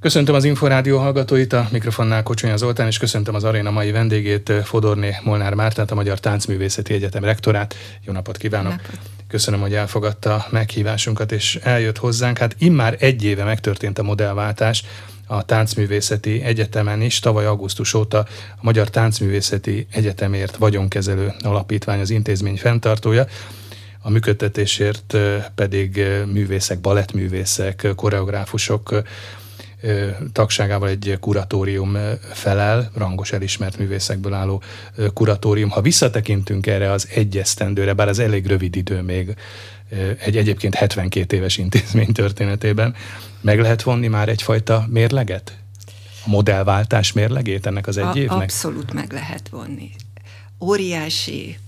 [0.00, 5.16] Köszöntöm az Inforádió hallgatóit, a mikrofonnál Kocsonya Zoltán, és köszöntöm az aréna mai vendégét, Fodorné
[5.22, 7.74] Molnár Mártát, a Magyar Táncművészeti Egyetem rektorát.
[8.04, 8.70] Jó napot kívánok!
[8.70, 8.98] Napot.
[9.28, 12.38] Köszönöm, hogy elfogadta meghívásunkat, és eljött hozzánk.
[12.38, 14.84] Hát immár egy éve megtörtént a modellváltás
[15.26, 17.18] a Táncművészeti Egyetemen is.
[17.18, 18.26] Tavaly augusztus óta a
[18.60, 23.26] Magyar Táncművészeti Egyetemért vagyonkezelő alapítvány az intézmény fenntartója
[24.02, 25.16] a működtetésért
[25.54, 26.02] pedig
[26.32, 29.02] művészek, balettművészek, koreográfusok
[30.32, 31.96] tagságával egy kuratórium
[32.32, 34.62] felel, rangos elismert művészekből álló
[35.14, 35.70] kuratórium.
[35.70, 39.34] Ha visszatekintünk erre az egyesztendőre, bár az elég rövid idő még
[40.24, 42.94] egy egyébként 72 éves intézmény történetében,
[43.40, 45.56] meg lehet vonni már egyfajta mérleget?
[46.24, 48.42] A modellváltás mérlegét ennek az egy A, évnek?
[48.42, 49.90] Abszolút meg lehet vonni.
[50.60, 51.58] Óriási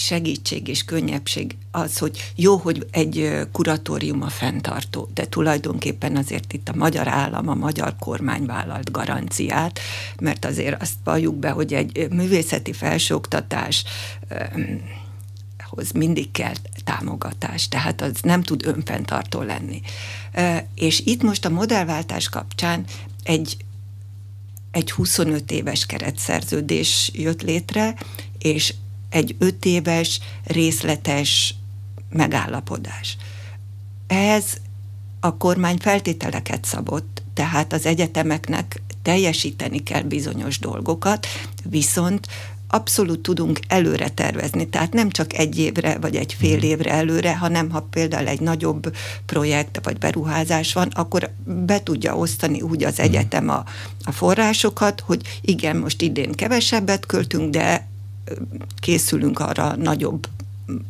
[0.00, 6.68] segítség és könnyebbség az, hogy jó, hogy egy kuratórium a fenntartó, de tulajdonképpen azért itt
[6.68, 9.80] a magyar állam, a magyar kormány vállalt garanciát,
[10.20, 13.84] mert azért azt valljuk be, hogy egy művészeti felsőoktatás
[15.68, 19.80] hoz mindig kell támogatás, tehát az nem tud önfenntartó lenni.
[20.74, 22.84] És itt most a modellváltás kapcsán
[23.22, 23.56] egy
[24.70, 27.94] egy 25 éves keretszerződés jött létre,
[28.38, 28.74] és
[29.10, 31.54] egy öt éves részletes
[32.10, 33.16] megállapodás.
[34.06, 34.44] Ez
[35.20, 41.26] a kormány feltételeket szabott, tehát az egyetemeknek teljesíteni kell bizonyos dolgokat,
[41.64, 42.26] viszont
[42.72, 47.70] abszolút tudunk előre tervezni, tehát nem csak egy évre vagy egy fél évre előre, hanem
[47.70, 48.94] ha például egy nagyobb
[49.26, 53.64] projekt vagy beruházás van, akkor be tudja osztani úgy az egyetem a,
[54.04, 57.88] a forrásokat, hogy igen, most idén kevesebbet költünk, de
[58.80, 60.26] készülünk arra nagyobb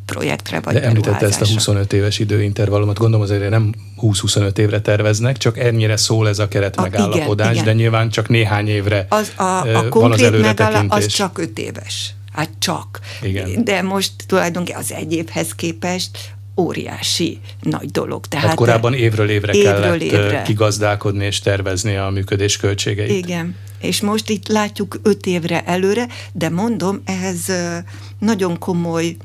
[0.05, 5.37] projektre vagy De említette ezt a 25 éves időintervallumot, gondolom azért nem 20-25 évre terveznek,
[5.37, 7.65] csak ennyire szól ez a keret a, megállapodás, igen, igen.
[7.65, 11.05] de nyilván csak néhány évre az, a, a van az előretekintés.
[11.05, 12.13] az csak 5 éves.
[12.33, 12.99] Hát csak.
[13.21, 13.63] Igen.
[13.63, 16.17] De most tulajdonképpen az egy évhez képest
[16.57, 18.25] óriási nagy dolog.
[18.25, 20.41] Tehát hát korábban évről évre évről kellett évre.
[20.41, 23.25] kigazdálkodni és tervezni a működés költségeit.
[23.25, 27.51] Igen, és most itt látjuk öt évre előre, de mondom, ehhez
[28.19, 29.17] nagyon komoly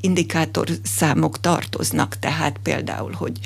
[0.00, 3.38] indikátor számok tartoznak, tehát például, hogy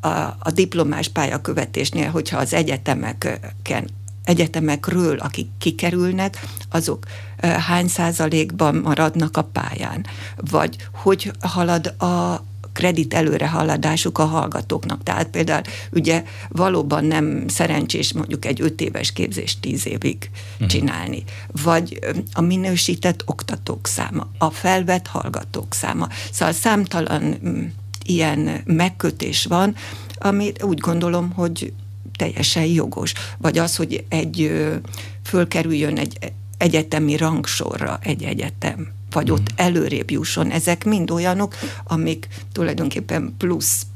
[0.00, 3.90] a, a diplomás pályakövetésnél, hogyha az egyetemeken
[4.24, 7.06] egyetemekről, akik kikerülnek, azok
[7.40, 10.06] hány százalékban maradnak a pályán,
[10.36, 12.44] vagy hogy halad a
[12.74, 15.02] kredit előrehaladásuk a hallgatóknak.
[15.02, 15.62] Tehát például
[15.92, 20.68] ugye valóban nem szerencsés mondjuk egy öt éves képzést tíz évig uh-huh.
[20.68, 21.24] csinálni.
[21.62, 21.98] Vagy
[22.32, 26.08] a minősített oktatók száma, a felvett hallgatók száma.
[26.30, 27.36] Szóval számtalan
[28.04, 29.74] ilyen megkötés van,
[30.18, 31.72] ami úgy gondolom, hogy
[32.16, 33.12] teljesen jogos.
[33.38, 34.52] Vagy az, hogy egy
[35.22, 40.50] fölkerüljön egy egyetemi rangsorra egy egyetem vagy ott előrébb jusson.
[40.50, 41.54] Ezek mind olyanok,
[41.84, 43.86] amik tulajdonképpen plusz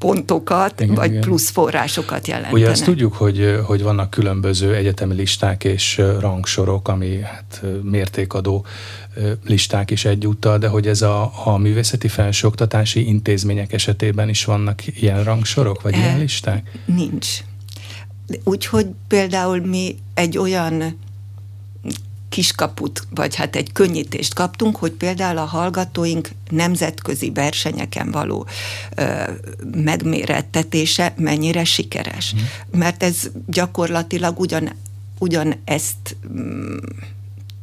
[0.00, 1.20] pontokat, igen, vagy igen.
[1.20, 2.56] plusz forrásokat jelentenek.
[2.56, 8.64] Ugye azt tudjuk, hogy, hogy vannak különböző egyetemi listák és rangsorok, ami hát, mértékadó
[9.44, 15.24] listák is egyúttal, de hogy ez a, a művészeti felsőoktatási intézmények esetében is vannak ilyen
[15.24, 16.70] rangsorok, vagy e, ilyen listák?
[16.84, 17.28] Nincs.
[18.44, 20.98] Úgyhogy például mi egy olyan
[22.30, 28.46] kiskaput, vagy hát egy könnyítést kaptunk, hogy például a hallgatóink nemzetközi versenyeken való
[28.94, 29.22] ö,
[29.74, 32.34] megmérettetése mennyire sikeres.
[32.34, 32.78] Mm.
[32.78, 34.72] Mert ez gyakorlatilag ugyan,
[35.18, 36.76] ugyan ezt mm,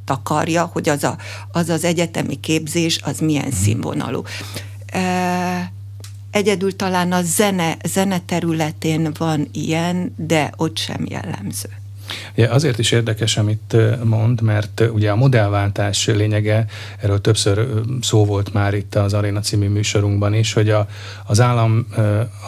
[0.06, 1.18] takarja, hogy az, a,
[1.52, 3.62] az az egyetemi képzés az milyen mm.
[3.64, 4.24] színvonalú.
[4.86, 5.72] E,
[6.32, 11.70] egyedül talán a zene, zene területén van ilyen, de ott sem jellemző.
[12.36, 16.66] Ja, azért is érdekes, amit mond, mert ugye a modellváltás lényege,
[17.02, 17.68] erről többször
[18.02, 20.88] szó volt már itt az Aréna című műsorunkban is, hogy a,
[21.26, 21.88] az állam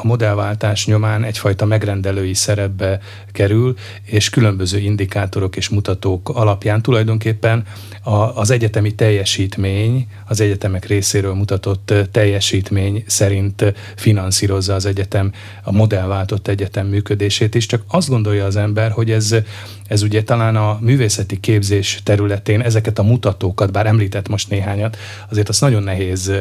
[0.01, 2.99] a modellváltás nyomán egyfajta megrendelői szerepbe
[3.31, 7.63] kerül, és különböző indikátorok és mutatók alapján tulajdonképpen
[8.03, 15.31] a, az egyetemi teljesítmény, az egyetemek részéről mutatott teljesítmény szerint finanszírozza az egyetem,
[15.63, 19.35] a modellváltott egyetem működését is, csak azt gondolja az ember, hogy ez
[19.87, 24.97] ez ugye talán a művészeti képzés területén ezeket a mutatókat, bár említett most néhányat,
[25.29, 26.31] azért azt nagyon nehéz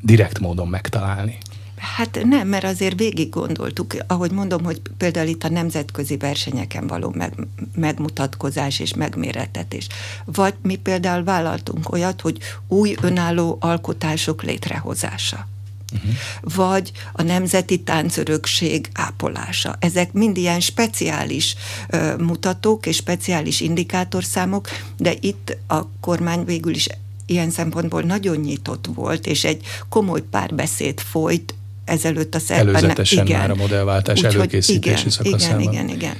[0.00, 1.38] direkt módon megtalálni.
[1.76, 7.12] Hát nem, mert azért végig gondoltuk, ahogy mondom, hogy például itt a nemzetközi versenyeken való
[7.16, 7.32] meg,
[7.74, 9.86] megmutatkozás és megméretetés.
[10.24, 12.38] Vagy mi például vállaltunk olyat, hogy
[12.68, 15.48] új önálló alkotások létrehozása.
[15.94, 16.10] Uh-huh.
[16.40, 19.76] vagy a nemzeti táncörökség ápolása.
[19.78, 21.54] Ezek mind ilyen speciális
[21.92, 26.86] uh, mutatók és speciális indikátorszámok, de itt a kormány végül is
[27.26, 31.54] ilyen szempontból nagyon nyitott volt, és egy komoly párbeszéd folyt
[31.84, 32.74] ezelőtt a szerben.
[32.74, 33.38] Előzetesen igen.
[33.38, 35.60] már a modellváltás Úgy, előkészítési igen, szakaszában.
[35.60, 36.16] Igen, igen, igen.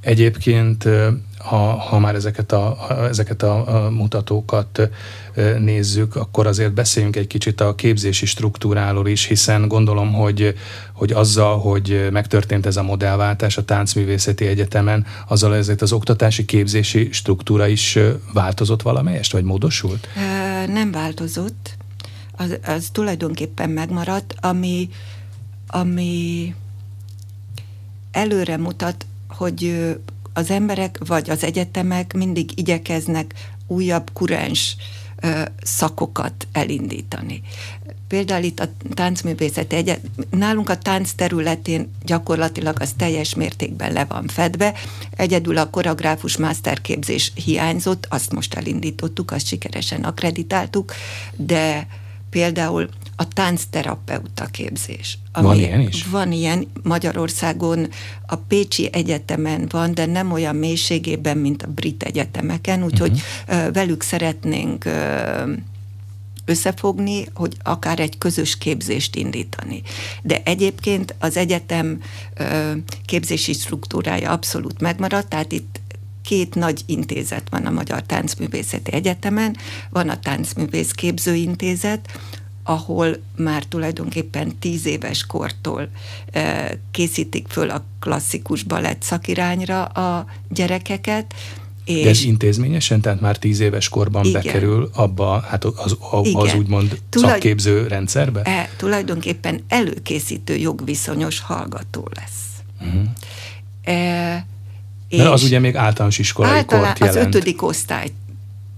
[0.00, 0.88] Egyébként,
[1.38, 2.76] ha, ha már ezeket a,
[3.08, 4.90] ezeket a mutatókat
[5.58, 10.54] nézzük, akkor azért beszéljünk egy kicsit a képzési struktúráról is, hiszen gondolom, hogy,
[10.92, 17.08] hogy azzal, hogy megtörtént ez a modellváltás a Táncművészeti Egyetemen, azzal ezért az oktatási képzési
[17.12, 17.98] struktúra is
[18.32, 20.08] változott valamelyest, vagy módosult?
[20.66, 21.76] Nem változott.
[22.36, 24.88] Az, az tulajdonképpen megmaradt, ami,
[25.66, 26.54] ami
[28.12, 29.96] előre mutat, hogy
[30.38, 33.34] az emberek vagy az egyetemek mindig igyekeznek
[33.66, 34.76] újabb kurens
[35.62, 37.42] szakokat elindítani.
[38.08, 40.00] Például itt a táncművészet egyet,
[40.30, 44.74] nálunk a tánc területén gyakorlatilag az teljes mértékben le van fedve,
[45.16, 50.92] egyedül a koreográfus masterképzés hiányzott, azt most elindítottuk, azt sikeresen akreditáltuk,
[51.36, 51.86] de
[52.30, 55.18] például a táncterapeuta képzés.
[55.32, 56.04] Ami van ilyen is?
[56.04, 57.88] Van ilyen, Magyarországon
[58.26, 63.72] a Pécsi Egyetemen van, de nem olyan mélységében, mint a brit egyetemeken, úgyhogy uh-huh.
[63.72, 64.84] velük szeretnénk
[66.44, 69.82] összefogni, hogy akár egy közös képzést indítani.
[70.22, 72.00] De egyébként az egyetem
[73.04, 75.80] képzési struktúrája abszolút megmaradt, tehát itt
[76.28, 79.56] két nagy intézet van a Magyar Táncművészeti Egyetemen,
[79.90, 82.18] van a Táncművész Képzőintézet,
[82.62, 85.88] ahol már tulajdonképpen tíz éves kortól
[86.90, 91.34] készítik föl a klasszikus balett szakirányra a gyerekeket,
[91.84, 94.42] és De ez intézményesen, tehát már tíz éves korban igen.
[94.42, 97.30] bekerül abba, hát az, az, az úgymond Tulaj...
[97.30, 98.42] szakképző rendszerbe?
[98.42, 102.46] E, tulajdonképpen előkészítő jogviszonyos hallgató lesz.
[102.80, 103.02] Uh-huh.
[103.82, 104.46] E,
[105.08, 107.18] és az ugye még általános iskolai általán, kort jelent.
[107.18, 108.12] Az ötödik osztályt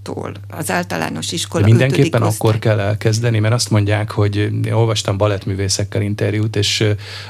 [0.03, 6.03] tól, az általános iskola Mindenképpen akkor kell elkezdeni, mert azt mondják, hogy én olvastam balettművészekkel
[6.03, 6.85] interjút, és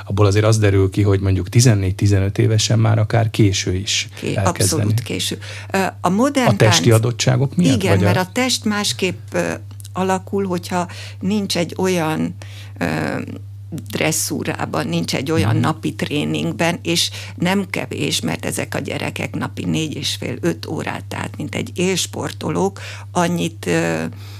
[0.07, 4.83] abból azért az derül ki, hogy mondjuk 14-15 évesen már akár késő is Ké, elkezdeni.
[4.83, 5.39] Abszolút késő.
[6.01, 7.83] A modern A testi tánc, adottságok miatt?
[7.83, 8.21] Igen, vagy mert a...
[8.21, 9.37] a test másképp
[9.93, 10.89] alakul, hogyha
[11.21, 12.35] nincs egy olyan
[13.91, 15.61] dresszúrában, nincs egy olyan mm.
[15.61, 21.05] napi tréningben, és nem kevés, mert ezek a gyerekek napi négy és fél, öt órát,
[21.05, 22.81] tehát mint egy élsportolók,
[23.13, 23.71] annyit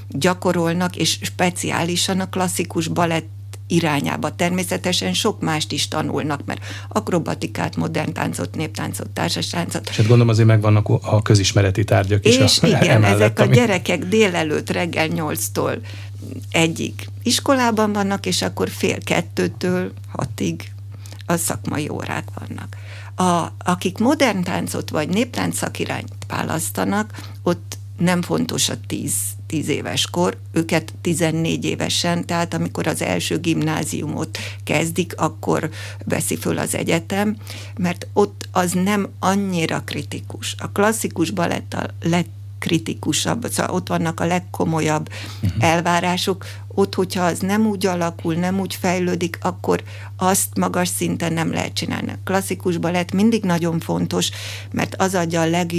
[0.09, 3.29] gyakorolnak, és speciálisan a klasszikus balett
[3.71, 4.35] irányába.
[4.37, 9.89] Természetesen sok mást is tanulnak, mert akrobatikát, modern táncot, néptáncot, társastáncot.
[9.89, 12.37] És hát gondolom azért megvannak a közismereti tárgyak is.
[12.37, 13.49] És a, igen, emellett, ezek ami...
[13.49, 15.81] a gyerekek délelőtt reggel nyolctól
[16.51, 20.73] egyik iskolában vannak, és akkor fél kettőtől hatig
[21.27, 22.77] a szakmai órák vannak.
[23.15, 29.13] A, akik modern táncot vagy néptánc szakirányt választanak, ott nem fontos a 10,
[29.47, 35.71] 10 éves kor, őket 14 évesen, tehát amikor az első gimnáziumot kezdik, akkor
[36.05, 37.37] veszi föl az egyetem,
[37.79, 40.55] mert ott az nem annyira kritikus.
[40.59, 45.09] A klasszikus balett a lett legkritikusabb, szóval ott vannak a legkomolyabb
[45.43, 45.65] uh-huh.
[45.65, 49.83] elvárások, ott, hogyha az nem úgy alakul, nem úgy fejlődik, akkor
[50.17, 52.13] azt magas szinten nem lehet csinálni.
[52.25, 54.31] Klasszikus balett mindig nagyon fontos,
[54.73, 55.73] mert az adja a leg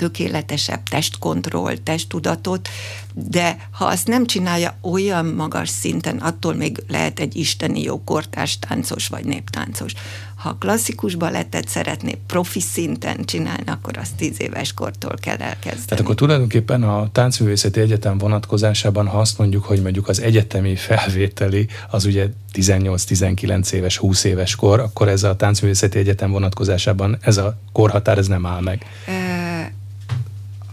[0.00, 2.68] tökéletesebb testkontroll, testtudatot,
[3.14, 8.58] de ha azt nem csinálja olyan magas szinten, attól még lehet egy isteni jó kortárs
[8.58, 9.92] táncos vagy néptáncos.
[10.36, 15.84] Ha klasszikus balettet szeretné profi szinten csinálni, akkor azt tíz éves kortól kell elkezdeni.
[15.86, 21.68] Tehát akkor tulajdonképpen a Táncművészeti Egyetem vonatkozásában, ha azt mondjuk, hogy mondjuk az egyetemi felvételi
[21.90, 27.58] az ugye 18-19 éves, 20 éves kor, akkor ez a Táncművészeti Egyetem vonatkozásában ez a
[27.72, 28.84] korhatár ez nem áll meg.
[29.06, 29.29] E-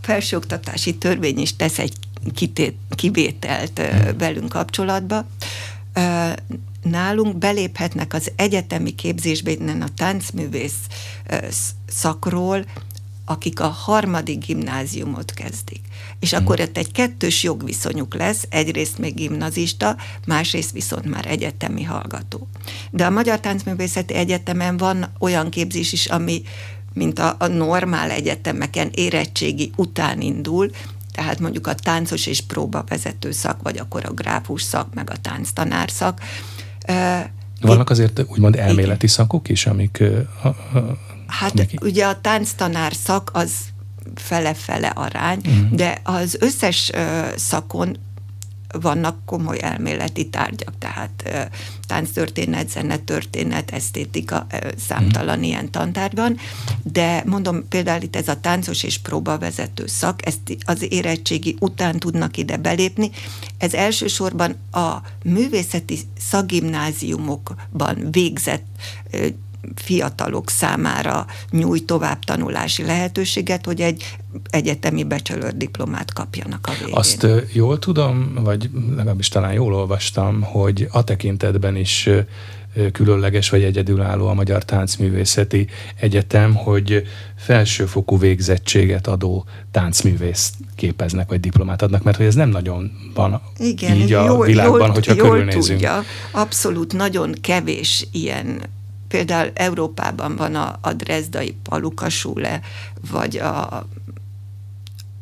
[0.08, 1.94] felsőoktatási törvény is tesz egy
[2.36, 3.82] kitét, kivételt
[4.18, 5.26] velünk kapcsolatba.
[6.84, 10.80] Nálunk beléphetnek az egyetemi képzésbe innen a táncművész
[11.88, 12.66] szakról,
[13.26, 15.82] akik a harmadik gimnáziumot kezdik.
[16.20, 16.44] És hmm.
[16.44, 19.96] akkor ott egy kettős jogviszonyuk lesz, egyrészt még gimnazista,
[20.26, 22.48] másrészt viszont már egyetemi hallgató.
[22.92, 26.42] De a Magyar Táncművészeti Egyetemen van olyan képzés is, ami
[26.98, 30.70] mint a, a normál egyetemeken érettségi után indul,
[31.14, 36.22] tehát mondjuk a táncos és próbavezető szak, vagy a koreográfus szak, meg a tánctanár szak.
[37.62, 39.16] Vannak azért úgymond elméleti igen.
[39.16, 40.04] szakok is, amik...
[40.44, 41.78] A, a, hát neki?
[41.82, 43.52] ugye a tánctanár szak az
[44.16, 45.70] fele-fele arány, uh-huh.
[45.72, 46.92] de az összes
[47.36, 47.98] szakon
[48.82, 51.50] vannak komoly elméleti tárgyak, tehát
[51.88, 54.48] tánctörténet, zenetörténet, esztétika,
[54.88, 55.44] számtalan mm.
[55.44, 56.38] ilyen tantárgy van,
[56.84, 62.38] de mondom például itt ez a táncos és próbavezető szak, ezt az érettségi után tudnak
[62.38, 63.12] ide belépni.
[63.58, 68.66] Ez elsősorban a művészeti szakgimnáziumokban végzett
[69.76, 74.18] fiatalok számára nyújt továbbtanulási lehetőséget, hogy egy
[74.50, 76.96] egyetemi bachelor diplomát kapjanak a végén.
[76.96, 82.10] Azt jól tudom, vagy legalábbis talán jól olvastam, hogy a tekintetben is
[82.92, 85.68] különleges vagy egyedülálló a Magyar Táncművészeti
[86.00, 87.04] Egyetem, hogy
[87.38, 93.96] felsőfokú végzettséget adó táncművész képeznek, vagy diplomát adnak, mert hogy ez nem nagyon van Igen,
[93.96, 95.80] így a jól, világban, jól, hogyha jól körülnézünk.
[95.80, 98.62] Tudja, abszolút nagyon kevés ilyen
[99.08, 102.62] például Európában van a, a Dresdai Palukasule,
[103.12, 103.88] vagy a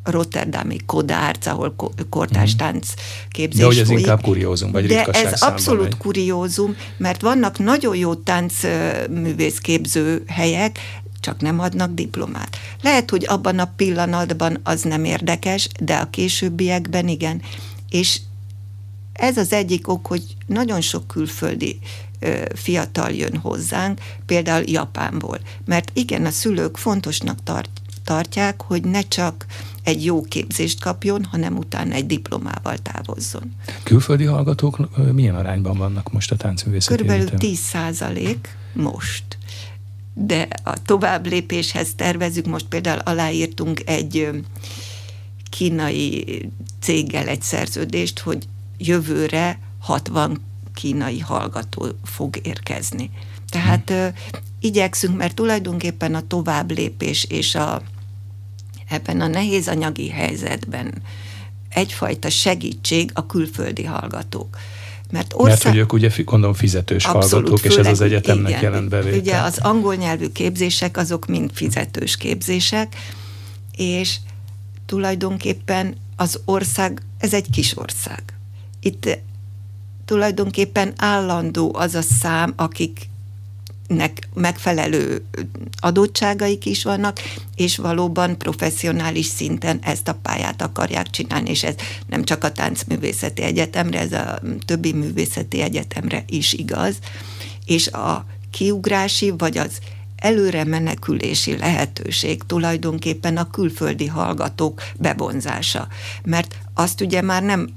[0.06, 1.76] Rotterdami Kodárc, ahol
[2.10, 2.78] kortárs mhm.
[3.30, 4.00] képzés De hogy ez folyik.
[4.00, 5.98] inkább kuriózum, vagy De ez abszolút megy.
[5.98, 10.80] kuriózum, mert vannak nagyon jó táncművészképző helyek,
[11.20, 12.58] csak nem adnak diplomát.
[12.82, 17.42] Lehet, hogy abban a pillanatban az nem érdekes, de a későbbiekben igen.
[17.90, 18.20] És
[19.14, 21.80] ez az egyik ok, hogy nagyon sok külföldi
[22.56, 25.40] fiatal jön hozzánk, például Japánból.
[25.66, 27.70] Mert igen, a szülők fontosnak tart,
[28.04, 29.46] tartják, hogy ne csak
[29.84, 33.56] egy jó képzést kapjon, hanem utána egy diplomával távozzon.
[33.84, 39.24] Külföldi hallgatók milyen arányban vannak most a táncművészeti Körülbelül 10 százalék most.
[40.14, 44.30] De a tovább lépéshez tervezünk, most például aláírtunk egy
[45.50, 46.50] kínai
[46.82, 50.42] céggel egy szerződést, hogy jövőre 60
[50.76, 53.10] kínai hallgató fog érkezni.
[53.50, 54.14] Tehát
[54.60, 57.82] igyekszünk, mert tulajdonképpen a tovább lépés és a,
[58.90, 60.94] ebben a nehéz anyagi helyzetben
[61.70, 64.58] egyfajta segítség a külföldi hallgatók.
[65.12, 65.50] Mert, ország...
[65.50, 68.90] Mert hogy ők ugye gondolom fizetős Abszolút, hallgatók, főleg, és ez az egyetemnek igen, jelent
[68.90, 69.22] bevételt.
[69.22, 72.96] Ugye az angol nyelvű képzések azok mind fizetős képzések,
[73.78, 74.18] és
[74.86, 78.24] tulajdonképpen az ország, ez egy kis ország.
[78.80, 79.20] Itt
[80.06, 83.10] tulajdonképpen állandó az a szám, akik
[83.88, 85.26] nek megfelelő
[85.80, 87.20] adottságaik is vannak,
[87.56, 91.76] és valóban professzionális szinten ezt a pályát akarják csinálni, és ez
[92.08, 96.96] nem csak a táncművészeti egyetemre, ez a többi művészeti egyetemre is igaz,
[97.66, 99.80] és a kiugrási, vagy az
[100.16, 105.88] előre menekülési lehetőség tulajdonképpen a külföldi hallgatók bevonzása.
[106.24, 107.70] Mert azt ugye már nem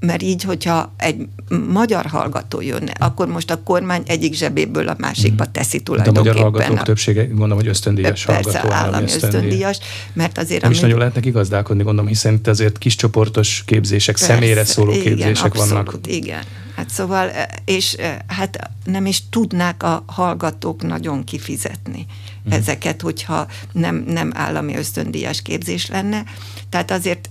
[0.00, 1.28] mert így, hogyha egy
[1.68, 5.52] magyar hallgató jönne, akkor most a kormány egyik zsebéből a másikba mhm.
[5.52, 6.24] teszi tulajdonképpen.
[6.24, 8.86] De a magyar hallgatók a, többsége, gondolom, hogy ösztöndíjas persze, hallgató.
[8.86, 9.78] állami ösztöndíjas,
[10.12, 10.60] mert azért...
[10.60, 14.64] Nem amit, is nagyon lehetnek igazdálkodni, gondolom, hiszen itt azért kis csoportos képzések, persze, személyre
[14.64, 16.06] szóló igen, képzések abszolút, vannak.
[16.06, 16.42] igen.
[16.76, 17.30] Hát szóval,
[17.64, 22.06] és hát nem is tudnák a hallgatók nagyon kifizetni
[22.44, 22.52] hmm.
[22.52, 26.24] ezeket, hogyha nem, nem állami ösztöndíjas képzés lenne.
[26.68, 27.28] Tehát azért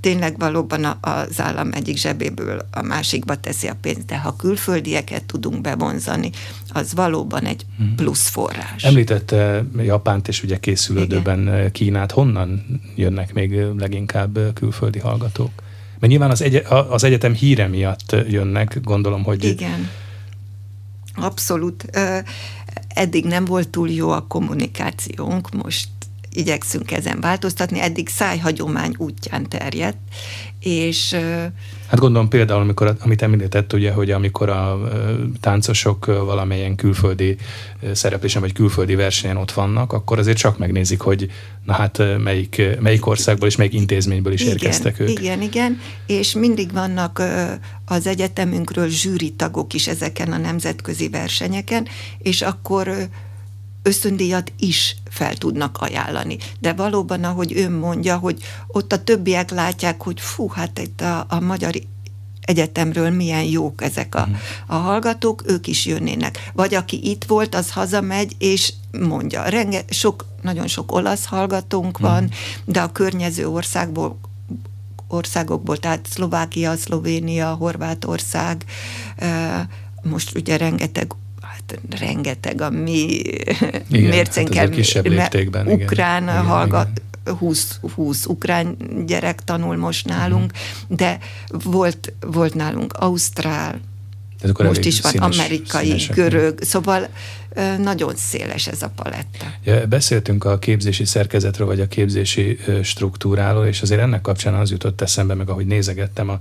[0.00, 5.60] tényleg valóban az állam egyik zsebéből a másikba teszi a pénzt, de ha külföldieket tudunk
[5.60, 6.30] bevonzani,
[6.72, 7.94] az valóban egy mhm.
[7.94, 8.84] plusz forrás.
[8.84, 11.72] Említette Japánt és ugye készülődőben Igen.
[11.72, 12.12] Kínát.
[12.12, 15.50] Honnan jönnek még leginkább külföldi hallgatók?
[15.98, 19.44] Mert nyilván az, egy, az egyetem híre miatt jönnek, gondolom, hogy...
[19.44, 19.90] Igen.
[21.14, 21.84] Abszolút.
[22.88, 25.88] Eddig nem volt túl jó a kommunikációnk, most
[26.32, 29.98] igyekszünk ezen változtatni, eddig szájhagyomány útján terjedt,
[30.60, 31.16] és
[31.88, 34.80] Hát gondolom például, amikor, amit említett, ugye, hogy amikor a
[35.40, 37.36] táncosok valamilyen külföldi
[37.92, 41.30] szereplésen vagy külföldi versenyen ott vannak, akkor azért csak megnézik, hogy
[41.64, 45.10] na hát melyik, melyik országból és melyik intézményből is igen, érkeztek ők.
[45.10, 47.22] Igen, igen, és mindig vannak
[47.84, 51.86] az egyetemünkről zsűri tagok is ezeken a nemzetközi versenyeken,
[52.18, 53.08] és akkor
[53.88, 56.38] ösztöndíjat is fel tudnak ajánlani.
[56.60, 61.26] De valóban, ahogy ön mondja, hogy ott a többiek látják, hogy fú, hát itt a,
[61.28, 61.74] a magyar
[62.40, 64.28] egyetemről milyen jók ezek a,
[64.66, 66.50] a hallgatók, ők is jönnének.
[66.54, 72.30] Vagy aki itt volt, az hazamegy, és mondja, renge, sok, nagyon sok olasz hallgatónk van,
[72.64, 74.18] de a környező országból
[75.08, 78.64] országokból, tehát Szlovákia, Szlovénia, Horvátország,
[80.02, 81.14] most ugye rengeteg
[81.70, 83.22] hát rengeteg a mi
[83.90, 87.06] igen, mércénken, hát kisebb léptékben, ukrán igen, hallgat, igen.
[87.38, 90.96] 20, 20 ukrán gyerek tanul most nálunk, uh-huh.
[90.96, 93.80] de volt, volt nálunk Ausztrál,
[94.58, 97.08] most is van színes, amerikai, görög, szóval
[97.78, 99.52] nagyon széles ez a paletta.
[99.64, 105.00] Ja, beszéltünk a képzési szerkezetről, vagy a képzési struktúráról, és azért ennek kapcsán az jutott
[105.00, 106.38] eszembe, meg ahogy nézegettem a,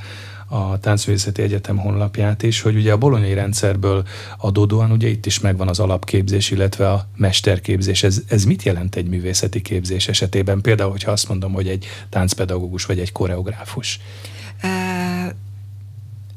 [0.48, 5.68] a Táncművészeti Egyetem honlapját is, hogy ugye a bolonyai rendszerből adódóan ugye itt is megvan
[5.68, 8.04] az alapképzés, illetve a mesterképzés.
[8.04, 10.62] Ez, ez mit jelent egy művészeti képzés esetében?
[10.62, 14.00] Például, hogyha azt mondom, hogy egy táncpedagógus vagy egy koreográfus.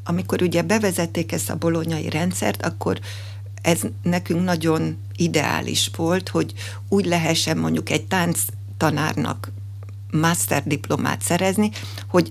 [0.05, 2.99] Amikor ugye bevezették ezt a bolonyai rendszert, akkor
[3.63, 6.53] ez nekünk nagyon ideális volt, hogy
[6.89, 8.41] úgy lehessen mondjuk egy tánc
[8.77, 9.53] tanárnak
[10.11, 11.71] master diplomát szerezni,
[12.07, 12.29] hogy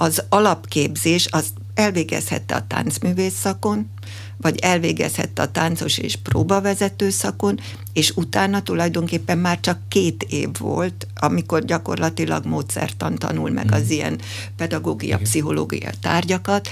[0.00, 3.90] az alapképzés az elvégezhette a táncművész szakon,
[4.36, 7.60] vagy elvégezhette a táncos és próbavezető szakon,
[7.92, 13.90] és utána tulajdonképpen már csak két év volt, amikor gyakorlatilag módszertan tanul meg az hmm.
[13.90, 14.20] ilyen
[14.56, 16.68] pedagógia, pszichológia tárgyakat,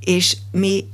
[0.00, 0.84] és mi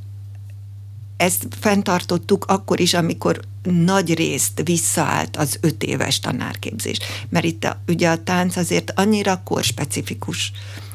[1.16, 6.99] ezt fenntartottuk akkor is, amikor nagy részt visszaállt az öt éves tanárképzés.
[7.28, 10.52] Mert itt a, ugye a tánc azért annyira korspecifikus,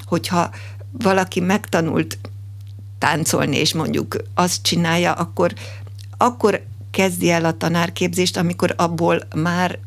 [0.09, 0.49] hogyha
[0.91, 2.17] valaki megtanult
[2.97, 5.53] táncolni, és mondjuk azt csinálja, akkor,
[6.17, 9.79] akkor kezdi el a tanárképzést, amikor abból már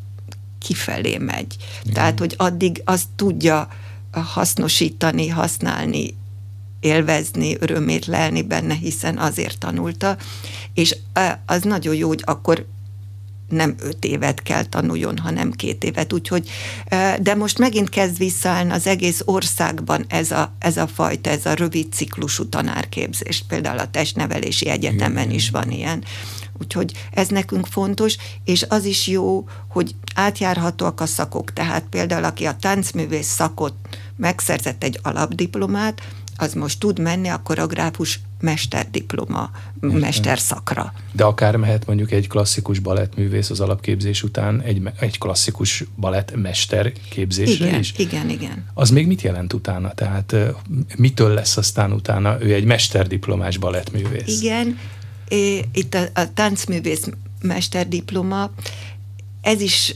[0.58, 1.56] kifelé megy.
[1.82, 1.94] Igen.
[1.94, 3.68] Tehát, hogy addig azt tudja
[4.12, 6.14] hasznosítani, használni,
[6.80, 10.16] élvezni, örömét lelni benne, hiszen azért tanulta,
[10.74, 10.96] és
[11.46, 12.66] az nagyon jó, hogy akkor
[13.52, 16.12] nem öt évet kell tanuljon, hanem két évet.
[16.12, 16.50] Úgyhogy,
[17.20, 21.54] de most megint kezd visszaállni az egész országban ez a, ez a fajta, ez a
[21.54, 23.44] rövid ciklusú tanárképzés.
[23.48, 26.04] Például a testnevelési egyetemen is van ilyen.
[26.60, 31.52] Úgyhogy ez nekünk fontos, és az is jó, hogy átjárhatóak a szakok.
[31.52, 33.74] Tehát például, aki a táncművész szakot
[34.16, 36.00] megszerzett egy alapdiplomát,
[36.36, 40.92] az most tud menni a koreográfus mesterdiploma, mesterszakra.
[41.12, 46.92] De akár mehet mondjuk egy klasszikus balettművész az alapképzés után egy, egy klasszikus balett mester
[47.10, 47.94] képzésre igen, is?
[47.96, 48.64] Igen, igen.
[48.74, 49.94] Az még mit jelent utána?
[49.94, 50.36] Tehát
[50.96, 54.40] mitől lesz aztán utána ő egy mesterdiplomás balettművész?
[54.40, 54.78] Igen,
[55.72, 57.08] itt a, a táncművész
[57.40, 58.50] mesterdiploma,
[59.40, 59.94] ez is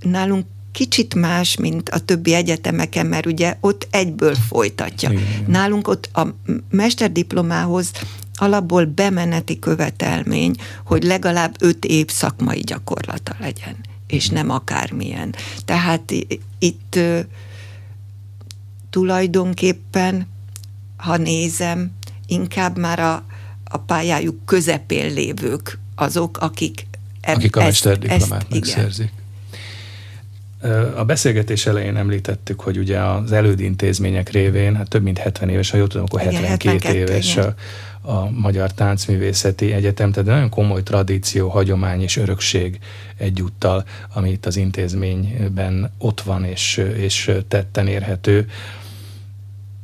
[0.00, 5.10] nálunk kicsit más, mint a többi egyetemeken, mert ugye ott egyből folytatja.
[5.10, 5.24] Igen.
[5.46, 6.34] Nálunk ott a
[6.70, 7.90] mesterdiplomához
[8.34, 15.34] alapból bemeneti követelmény, hogy legalább öt év szakmai gyakorlata legyen, és nem akármilyen.
[15.64, 16.12] Tehát
[16.58, 16.98] itt
[18.90, 20.28] tulajdonképpen,
[20.96, 21.92] ha nézem,
[22.26, 23.24] inkább már a,
[23.64, 26.86] a pályájuk közepén lévők azok, akik,
[27.20, 29.15] eb, akik a mesterdiplomát megszerzik.
[30.64, 30.92] Igen.
[30.96, 35.70] A beszélgetés elején említettük, hogy ugye az elődi intézmények révén, hát több mint 70 éves,
[35.70, 37.54] ha jól tudom, akkor 72, 72 éves a,
[38.00, 42.78] a Magyar Táncművészeti Egyetem, tehát nagyon komoly tradíció, hagyomány és örökség
[43.16, 48.46] egyúttal, ami itt az intézményben ott van és, és tetten érhető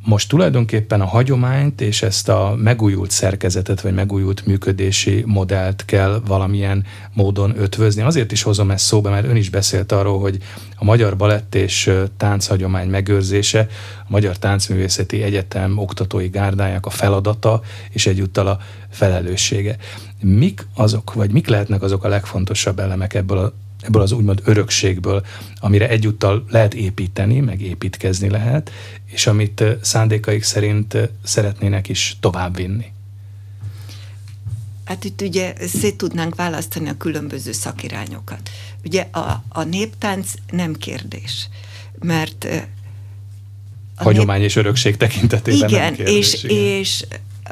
[0.05, 6.85] most tulajdonképpen a hagyományt és ezt a megújult szerkezetet, vagy megújult működési modellt kell valamilyen
[7.13, 8.03] módon ötvözni.
[8.03, 10.39] Azért is hozom ezt szóba, mert ön is beszélt arról, hogy
[10.77, 17.61] a magyar balett és tánchagyomány megőrzése, a Magyar Táncművészeti Egyetem oktatói gárdájának a feladata,
[17.91, 18.59] és egyúttal a
[18.91, 19.77] felelőssége.
[20.21, 25.27] Mik azok, vagy mik lehetnek azok a legfontosabb elemek ebből a ebből az úgymond örökségből,
[25.61, 28.71] amire egyúttal lehet építeni, meg építkezni lehet,
[29.05, 32.93] és amit szándékaik szerint szeretnének is továbbvinni.
[34.85, 38.51] Hát itt ugye szét tudnánk választani a különböző szakirányokat.
[38.85, 41.49] Ugye a, a néptánc nem kérdés,
[41.99, 42.47] mert
[43.97, 44.49] a Hagyomány nép...
[44.49, 46.57] és örökség tekintetében Igen, nem kérdés, és, igen.
[46.57, 47.05] és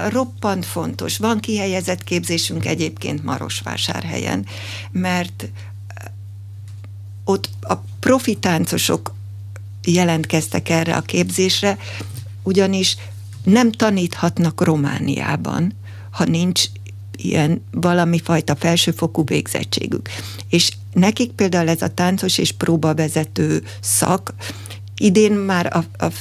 [0.09, 1.19] roppant fontos.
[1.19, 4.47] Van kihelyezett képzésünk egyébként Marosvásárhelyen,
[4.93, 5.49] mert
[7.31, 9.15] ott a profi táncosok
[9.85, 11.79] jelentkeztek erre a képzésre,
[12.43, 12.97] ugyanis
[13.45, 15.75] nem taníthatnak Romániában,
[16.11, 16.65] ha nincs
[17.17, 20.09] ilyen valami fajta felsőfokú végzettségük.
[20.49, 24.35] És nekik például ez a táncos és próbavezető szak
[24.97, 26.13] idén már a, a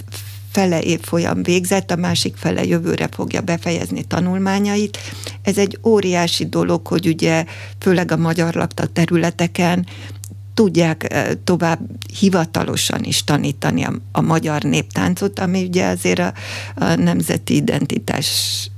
[0.52, 4.98] fele évfolyam végzett, a másik fele jövőre fogja befejezni tanulmányait.
[5.41, 7.45] Ez egy óriási dolog, hogy ugye
[7.80, 9.86] főleg a magyar lakta területeken
[10.60, 11.80] tudják tovább
[12.19, 16.34] hivatalosan is tanítani a, a magyar néptáncot, ami ugye azért a,
[16.76, 18.28] a nemzeti identitás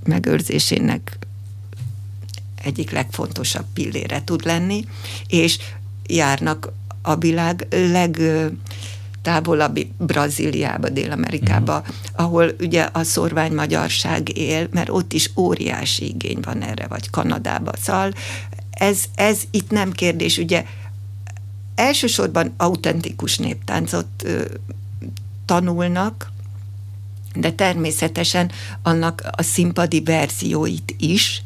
[0.04, 1.17] megőrzésének
[2.63, 4.86] egyik legfontosabb pillére tud lenni,
[5.28, 5.58] és
[6.08, 8.22] járnak a világ leg
[9.22, 11.96] távolabbi Brazíliába, Dél-Amerikába, uh-huh.
[12.15, 17.72] ahol ugye a szorvány magyarság él, mert ott is óriási igény van erre, vagy Kanadába.
[17.82, 18.12] Szóval
[18.70, 20.63] ez, ez itt nem kérdés, ugye
[21.82, 24.44] elsősorban autentikus néptáncot ö,
[25.46, 26.32] tanulnak,
[27.36, 28.52] de természetesen
[28.84, 31.44] annak a színpadi verzióit is,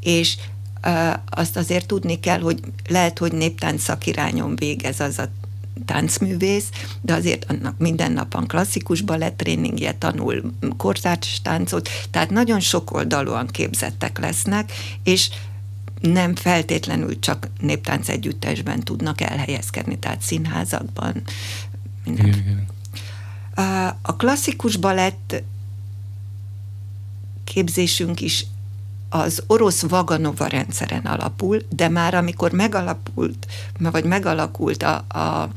[0.00, 0.36] és
[1.30, 5.28] azt azért tudni kell, hogy lehet, hogy néptánc szakirányon végez az a
[5.84, 6.68] táncművész,
[7.00, 10.42] de azért annak minden napon klasszikus balettréningje tanul,
[10.76, 14.72] kortárs táncot, tehát nagyon sok oldalúan képzettek lesznek,
[15.04, 15.30] és
[16.12, 21.22] nem feltétlenül csak néptánc együttesben tudnak elhelyezkedni, tehát színházakban.
[22.04, 22.26] Minden.
[22.26, 22.66] Igen, igen.
[24.02, 25.42] A klasszikus balett
[27.44, 28.46] képzésünk is
[29.08, 33.46] az orosz Vaganova rendszeren alapul, de már amikor megalapult,
[33.78, 35.48] vagy megalakult a, a,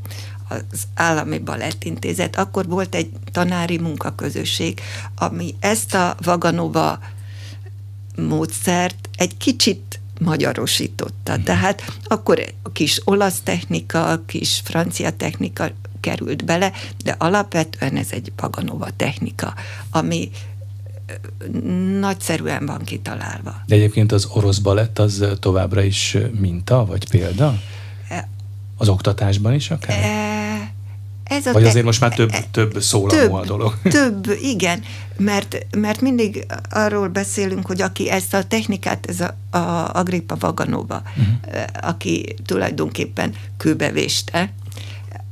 [0.48, 4.80] az állami balettintézet, akkor volt egy tanári munkaközösség,
[5.14, 6.98] ami ezt a Vaganova
[8.16, 11.42] módszert egy kicsit magyarosította.
[11.42, 16.72] Tehát akkor a kis olasz technika, a kis francia technika került bele,
[17.04, 19.54] de alapvetően ez egy Vaganova technika,
[19.90, 20.30] ami
[22.00, 23.62] nagyszerűen van kitalálva.
[23.66, 27.58] De egyébként az orosz balett az továbbra is minta, vagy példa?
[28.08, 28.28] E-
[28.76, 29.98] az oktatásban is akár?
[30.04, 30.72] E,
[31.28, 33.74] ez a Vagy azért most már több, e, több szólamú a dolog?
[33.90, 34.82] Több, igen,
[35.16, 41.02] mert, mert mindig arról beszélünk, hogy aki ezt a technikát, ez a, a Agrippa Vaganova,
[41.16, 41.64] uh-huh.
[41.80, 44.52] aki tulajdonképpen kőbevéste,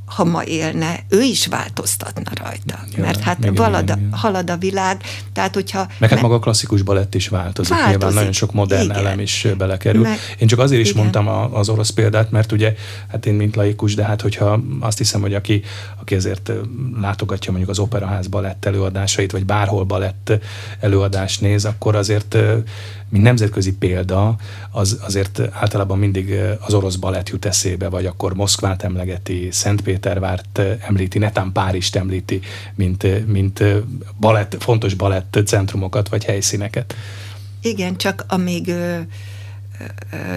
[0.07, 2.79] ha ma élne, ő is változtatna rajta.
[2.95, 4.13] Ja, mert hát igen, valad, igen, igen.
[4.13, 5.01] halad a világ,
[5.33, 5.87] tehát hogyha...
[5.99, 7.97] Meg hát maga a klasszikus balett is változik, változik.
[7.97, 8.95] nyilván nagyon sok modern igen.
[8.95, 10.01] elem is belekerül.
[10.01, 11.01] Meg, én csak azért is igen.
[11.01, 12.75] mondtam a, az orosz példát, mert ugye,
[13.07, 15.63] hát én mint laikus, de hát hogyha azt hiszem, hogy aki,
[15.99, 16.51] aki ezért
[17.01, 20.31] látogatja mondjuk az operaház balett előadásait, vagy bárhol balett
[20.79, 22.37] előadást néz, akkor azért
[23.09, 24.35] mint nemzetközi példa,
[24.71, 31.17] az azért általában mindig az orosz balett jut eszébe, vagy akkor Moszkvát emlegeti, Szentpétervárt említi,
[31.17, 32.39] netán Párizst említi,
[32.75, 33.63] mint, mint
[34.19, 36.95] balett, fontos balett centrumokat, vagy helyszíneket.
[37.61, 38.73] Igen, csak amíg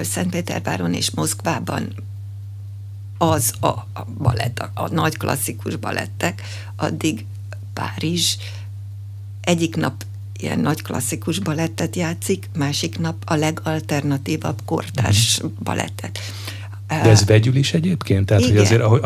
[0.03, 1.95] Szentpéterváron és Moszkvában
[3.19, 6.43] az a, a balett, a, a nagy klasszikus balettek,
[6.77, 7.25] addig
[7.73, 8.37] Párizs
[9.41, 10.05] egyik nap
[10.43, 15.47] ilyen nagy klasszikus balettet játszik, másik nap a legalternatívabb kortárs mm.
[15.63, 16.19] balettet.
[16.89, 18.27] De ez vegyül is egyébként?
[18.27, 18.55] Tehát, Igen.
[18.55, 19.03] hogy azért, ahogy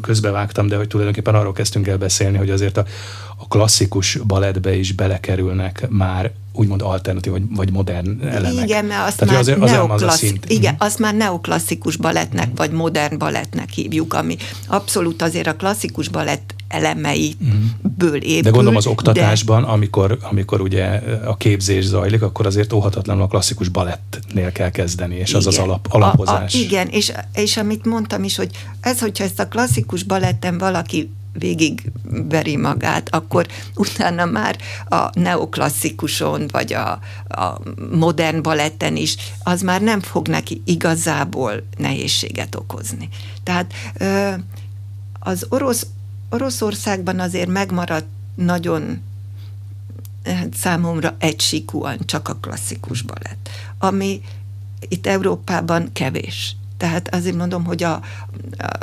[0.00, 2.84] közbevágtam, de hogy tulajdonképpen arról kezdtünk el beszélni, hogy azért a,
[3.36, 8.64] a klasszikus balettbe is belekerülnek már úgymond alternatív vagy, vagy modern elemek.
[8.64, 10.02] Igen, mert azt Tehát már azért, azért neoklassz...
[10.02, 10.50] az a szint.
[10.50, 10.76] Igen, mm.
[10.78, 12.54] azt már neoklasszikus balettnek, mm.
[12.54, 14.36] vagy modern balettnek hívjuk, ami
[14.66, 16.54] abszolút azért a klasszikus balett
[17.98, 18.42] elemeiből épül.
[18.42, 19.68] De gondolom az oktatásban, de...
[19.68, 20.84] amikor, amikor ugye
[21.24, 25.40] a képzés zajlik, akkor azért óhatatlanul a klasszikus balettnél kell kezdeni, és igen.
[25.40, 26.54] az az alap, alapozás.
[26.54, 30.58] A, a, igen, és, és amit mondtam is, hogy ez, hogyha ezt a klasszikus baletten
[30.58, 31.92] valaki végig
[32.28, 34.56] veri magát, akkor utána már
[34.88, 36.90] a neoklasszikuson, vagy a,
[37.28, 43.08] a modern baletten is, az már nem fog neki igazából nehézséget okozni.
[43.42, 43.72] Tehát
[45.20, 45.86] az orosz
[46.30, 49.02] Oroszországban azért megmaradt nagyon
[50.24, 54.20] hát számomra egysíkúan csak a klasszikus balett, ami
[54.88, 56.56] itt Európában kevés.
[56.76, 58.00] Tehát azért mondom, hogy a,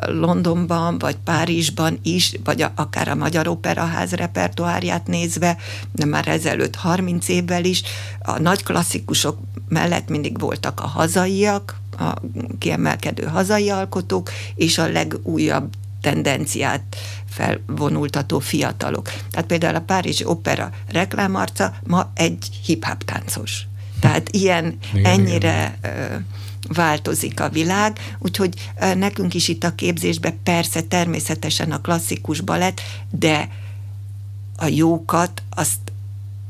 [0.05, 5.58] Londonban, vagy Párizsban is, vagy a, akár a Magyar Operaház repertoárját nézve,
[5.91, 7.84] de már ezelőtt 30 évvel is,
[8.21, 12.13] a nagy klasszikusok mellett mindig voltak a hazaiak, a
[12.60, 16.95] kiemelkedő hazai alkotók, és a legújabb tendenciát
[17.36, 19.12] felvonultató fiatalok.
[19.32, 23.67] Tehát például a Párizsi Opera reklámarca ma egy hip-hop táncos.
[24.00, 26.28] Tehát ilyen, igen, ennyire igen.
[26.67, 33.50] változik a világ, úgyhogy nekünk is itt a képzésben persze természetesen a klasszikus balett, de
[34.58, 35.80] a jókat azt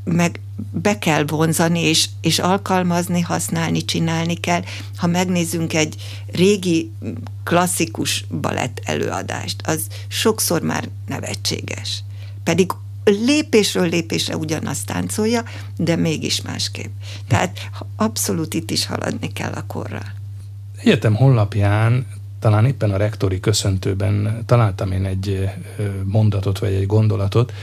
[0.03, 0.39] meg
[0.71, 4.61] be kell vonzani, és, és alkalmazni, használni, csinálni kell.
[4.97, 5.95] Ha megnézzünk egy
[6.31, 6.91] régi
[7.43, 12.03] klasszikus balett előadást, az sokszor már nevetséges.
[12.43, 12.71] Pedig
[13.03, 15.43] lépésről lépésre ugyanazt táncolja,
[15.77, 16.91] de mégis másképp.
[17.27, 20.13] Tehát abszolút itt is haladni kell a korral.
[20.77, 22.07] Egyetem honlapján
[22.39, 25.49] talán éppen a rektori köszöntőben találtam én egy
[26.03, 27.53] mondatot, vagy egy gondolatot,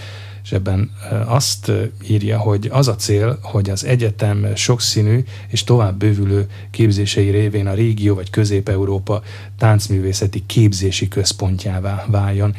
[0.44, 0.90] és ebben
[1.26, 1.72] azt
[2.08, 7.74] írja, hogy az a cél, hogy az egyetem sokszínű és tovább bővülő képzései révén a
[7.74, 9.22] régió vagy Közép-Európa
[9.58, 12.54] táncművészeti képzési központjává váljon.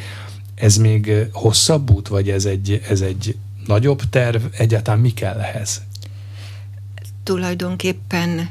[0.55, 4.43] Ez még hosszabb út, vagy ez egy, ez egy nagyobb terv?
[4.57, 5.81] Egyáltalán mi kell ehhez?
[7.23, 8.49] Tulajdonképpen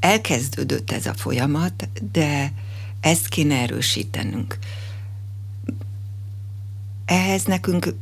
[0.00, 2.52] elkezdődött ez a folyamat, de
[3.00, 4.58] ezt kéne erősítenünk.
[7.04, 7.94] Ehhez nekünk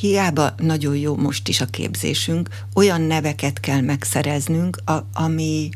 [0.00, 5.70] hiába nagyon jó most is a képzésünk, olyan neveket kell megszereznünk, a, ami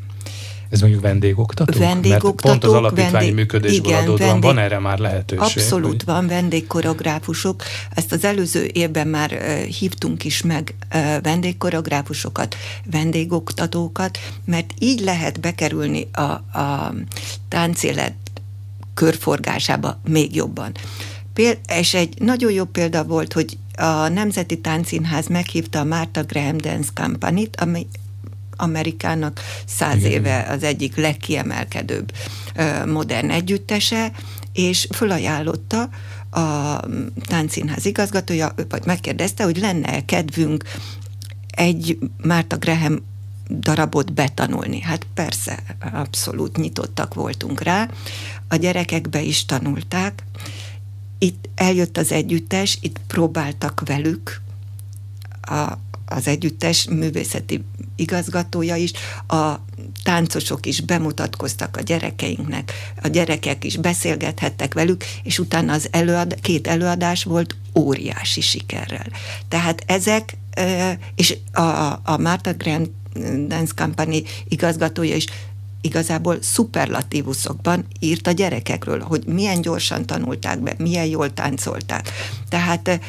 [0.71, 1.79] ez mondjuk vendégoktató?
[1.79, 5.63] Vendégoktatók, Mert pont az alapítványi vendég, működésből igen, adódóan vendég, van erre már lehetőség?
[5.63, 6.05] Abszolút hogy...
[6.05, 7.63] van vendégkoreográfusok.
[7.91, 12.57] Ezt az előző évben már uh, hívtunk is meg uh, vendégkoreográfusokat,
[12.91, 16.21] vendégoktatókat, mert így lehet bekerülni a,
[16.59, 16.95] a
[17.49, 18.15] táncélet
[18.95, 20.73] körforgásába még jobban.
[21.35, 26.57] Péld, és egy nagyon jó példa volt, hogy a Nemzeti Táncszínház meghívta a Martha Graham
[26.57, 27.87] Dance Company-t, ami
[28.57, 30.11] Amerikának száz Igen.
[30.11, 32.13] éve az egyik legkiemelkedőbb
[32.87, 34.13] modern együttese,
[34.53, 35.89] és fölajánlotta
[36.31, 36.81] a
[37.27, 40.65] táncszínház igazgatója, vagy megkérdezte, hogy lenne kedvünk
[41.51, 43.05] egy Márta Graham
[43.51, 44.81] darabot betanulni.
[44.81, 45.63] Hát persze,
[45.93, 47.89] abszolút nyitottak voltunk rá.
[48.49, 50.23] A gyerekek be is tanulták.
[51.19, 54.41] Itt eljött az együttes, itt próbáltak velük
[55.43, 57.65] a, az együttes művészeti
[57.97, 58.93] igazgatója is,
[59.29, 59.55] a
[60.03, 66.67] táncosok is bemutatkoztak a gyerekeinknek, a gyerekek is beszélgethettek velük, és utána az előad, két
[66.67, 69.07] előadás volt óriási sikerrel.
[69.49, 70.37] Tehát ezek,
[71.15, 71.61] és a,
[72.05, 72.91] a Martha Grand
[73.49, 75.27] Dance Company igazgatója is
[75.81, 82.11] igazából szuperlatívuszokban írt a gyerekekről, hogy milyen gyorsan tanulták be, milyen jól táncolták.
[82.49, 83.01] Tehát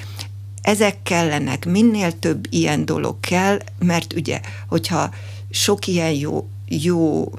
[0.61, 5.13] ezek kellenek, minél több ilyen dolog kell, mert ugye, hogyha
[5.49, 7.31] sok ilyen jó, jó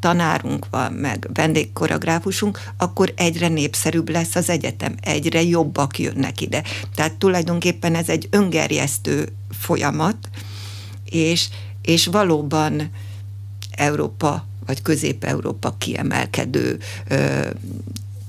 [0.00, 6.62] tanárunk van, meg vendégkoreográfusunk, akkor egyre népszerűbb lesz az egyetem, egyre jobbak jönnek ide.
[6.94, 10.16] Tehát tulajdonképpen ez egy öngerjesztő folyamat,
[11.04, 11.48] és,
[11.82, 12.90] és valóban
[13.70, 16.78] Európa vagy Közép-Európa kiemelkedő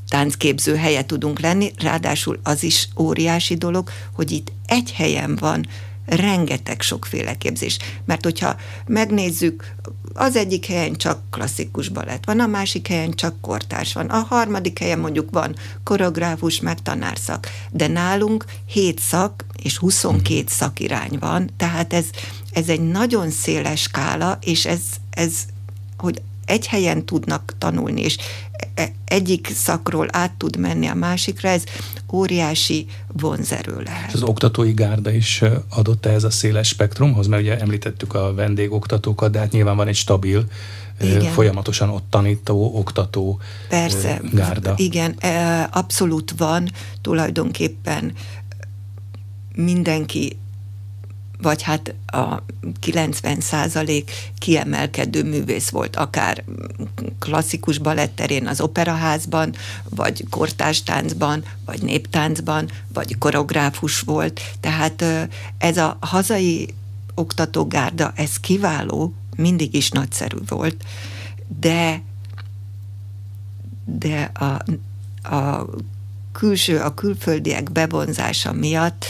[0.08, 5.66] táncképző helye tudunk lenni, ráadásul az is óriási dolog, hogy itt egy helyen van
[6.06, 7.78] rengeteg sokféle képzés.
[8.06, 9.76] Mert hogyha megnézzük,
[10.14, 14.80] az egyik helyen csak klasszikus balett van, a másik helyen csak kortárs van, a harmadik
[14.80, 21.94] helyen mondjuk van koreográfus, meg tanárszak, de nálunk 7 szak és 22 szakirány van, tehát
[21.94, 22.06] ez,
[22.52, 25.34] ez egy nagyon széles skála, és ez, ez
[26.00, 28.18] hogy egy helyen tudnak tanulni, és
[28.76, 31.64] e, egyik szakról át tud menni a másikra, ez
[32.12, 34.14] óriási vonzerő lehet.
[34.14, 39.40] az oktatói gárda is adott ez a széles spektrumhoz, mert ugye említettük a vendégoktatókat, de
[39.40, 40.46] hát nyilván van egy stabil
[41.02, 41.32] igen.
[41.32, 44.74] folyamatosan ott tanító, oktató Persze, gárda.
[44.78, 45.12] Igen,
[45.72, 48.14] abszolút van, tulajdonképpen
[49.56, 50.38] mindenki
[51.42, 52.44] vagy hát a
[52.80, 56.44] 90 százalék kiemelkedő művész volt, akár
[57.20, 59.56] klasszikus baletterén az operaházban,
[59.90, 64.42] vagy kortástáncban, vagy néptáncban, vagy koreográfus volt.
[64.60, 65.04] Tehát
[65.58, 66.74] ez a hazai
[67.16, 70.84] oktatógárda, ez kiváló, mindig is nagyszerű volt,
[71.60, 72.02] de
[73.98, 74.64] de a,
[75.36, 75.66] a
[76.32, 79.06] külső, a külföldiek bevonzása miatt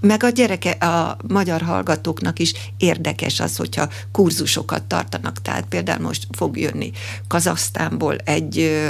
[0.00, 5.42] meg a gyereke, a magyar hallgatóknak is érdekes az, hogyha kurzusokat tartanak.
[5.42, 6.90] Tehát például most fog jönni
[7.26, 8.80] Kazasztánból egy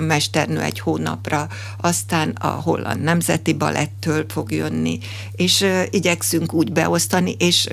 [0.00, 1.48] mesternő egy hónapra,
[1.80, 4.98] aztán a holland nemzeti balettől fog jönni,
[5.32, 7.68] és igyekszünk úgy beosztani, és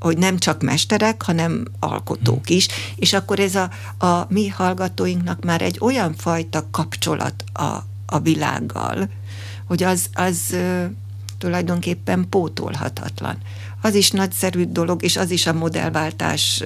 [0.00, 3.70] hogy nem csak mesterek, hanem alkotók is, és akkor ez a,
[4.06, 9.08] a mi hallgatóinknak már egy olyan fajta kapcsolat a, a világgal,
[9.66, 10.56] hogy az, az
[11.40, 13.36] tulajdonképpen pótolhatatlan.
[13.80, 16.62] Az is nagyszerű dolog, és az is a modellváltás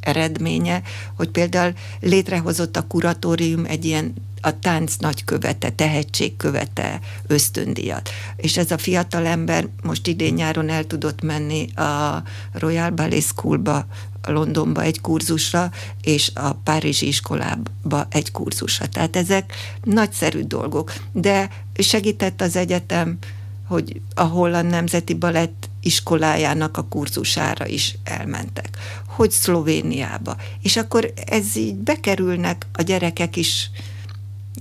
[0.00, 0.82] eredménye,
[1.16, 8.10] hogy például létrehozott a kuratórium egy ilyen a tánc nagykövete, tehetségkövete ösztöndíjat.
[8.36, 13.86] És ez a fiatal ember most idén nyáron el tudott menni a Royal Ballet Schoolba,
[14.26, 15.70] Londonba egy kurzusra,
[16.02, 18.86] és a Párizsi iskolába egy kurzusra.
[18.86, 20.92] Tehát ezek nagyszerű dolgok.
[21.12, 23.18] De segített az egyetem,
[23.66, 28.68] hogy a Holland Nemzeti Balett iskolájának a kurzusára is elmentek,
[29.06, 30.36] hogy Szlovéniába.
[30.62, 33.70] És akkor ez így bekerülnek a gyerekek is,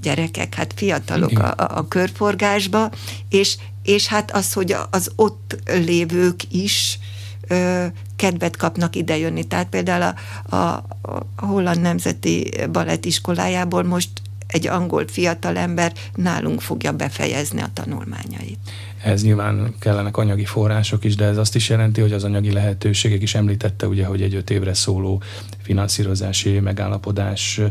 [0.01, 2.91] gyerekek, hát fiatalok a, a körforgásba,
[3.29, 6.99] és, és hát az, hogy az ott lévők is
[7.47, 9.43] ö, kedvet kapnak idejönni.
[9.43, 14.09] Tehát például a, a, a Holland Nemzeti Balettiskolájából most
[14.47, 18.57] egy angol fiatalember nálunk fogja befejezni a tanulmányait.
[19.03, 23.21] Ez nyilván kellenek anyagi források is, de ez azt is jelenti, hogy az anyagi lehetőségek
[23.21, 25.21] is említette, ugye, hogy egy öt évre szóló
[25.61, 27.61] finanszírozási megállapodás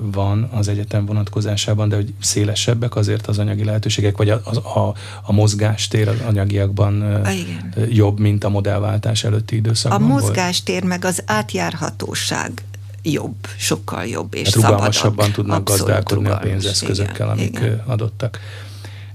[0.00, 4.40] van az egyetem vonatkozásában, de hogy szélesebbek azért az anyagi lehetőségek, vagy a,
[4.78, 7.74] a, a mozgástér az anyagiakban a, igen.
[7.88, 10.88] jobb, mint a modellváltás előtti időszakban A mozgástér volt?
[10.88, 12.64] meg az átjárhatóság
[13.02, 16.44] jobb, sokkal jobb, és hát rugalmasabban tudnak Abszolút gazdálkodni rugalmas.
[16.44, 17.82] a pénzeszközökkel, amik igen.
[17.86, 18.38] adottak.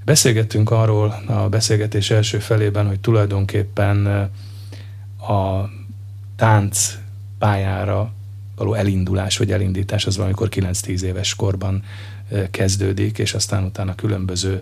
[0.05, 4.05] Beszélgettünk arról a beszélgetés első felében, hogy tulajdonképpen
[5.27, 5.69] a
[6.35, 6.97] tánc
[7.39, 8.13] pályára
[8.55, 11.83] való elindulás vagy elindítás az valamikor 9-10 éves korban
[12.51, 14.61] kezdődik, és aztán utána különböző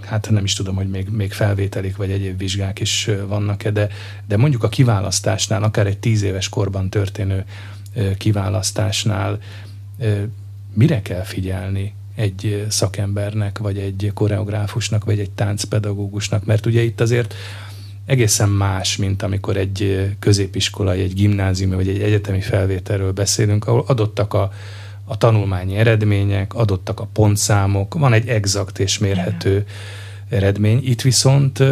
[0.00, 3.88] hát nem is tudom, hogy még, még felvételik vagy egyéb vizsgák is vannak-e, de,
[4.28, 7.44] de mondjuk a kiválasztásnál, akár egy tíz éves korban történő
[8.18, 9.38] kiválasztásnál
[10.74, 17.34] mire kell figyelni egy szakembernek, vagy egy koreográfusnak, vagy egy táncpedagógusnak, mert ugye itt azért
[18.06, 24.34] egészen más, mint amikor egy középiskolai, egy gimnázium, vagy egy egyetemi felvételről beszélünk, ahol adottak
[24.34, 24.52] a,
[25.04, 29.66] a tanulmányi eredmények, adottak a pontszámok, van egy exakt és mérhető
[30.28, 30.80] eredmény.
[30.84, 31.62] Itt viszont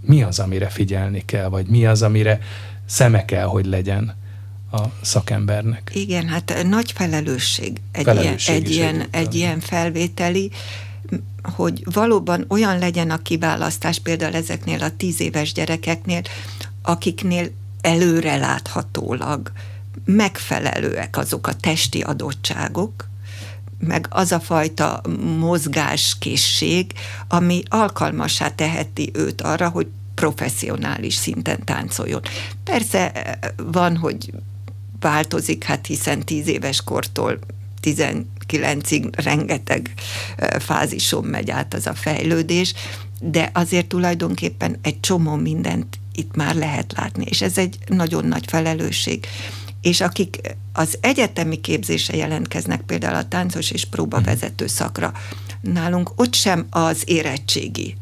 [0.00, 2.40] mi az, amire figyelni kell, vagy mi az, amire
[2.86, 4.14] szeme kell, hogy legyen
[4.72, 5.90] a szakembernek?
[5.94, 10.50] Igen, hát nagy felelősség egy, felelősség ilyen, egy, ilyen, egy ilyen felvételi,
[11.42, 16.22] hogy valóban olyan legyen a kiválasztás például ezeknél a tíz éves gyerekeknél,
[16.82, 19.52] akiknél előre láthatólag
[20.04, 23.08] megfelelőek azok a testi adottságok,
[23.78, 25.00] meg az a fajta
[25.38, 26.92] mozgáskészség,
[27.28, 32.20] ami alkalmasá teheti őt arra, hogy professzionális szinten táncoljon.
[32.64, 34.32] Persze van, hogy
[35.00, 37.38] változik, hát hiszen tíz éves kortól
[38.48, 39.94] 19-ig rengeteg
[40.58, 42.74] fázison megy át az a fejlődés,
[43.20, 48.44] de azért tulajdonképpen egy csomó mindent itt már lehet látni, és ez egy nagyon nagy
[48.46, 49.26] felelősség.
[49.80, 50.40] És akik
[50.72, 55.12] az egyetemi képzése jelentkeznek, például a táncos és próbavezető szakra,
[55.60, 57.96] nálunk ott sem az érettségi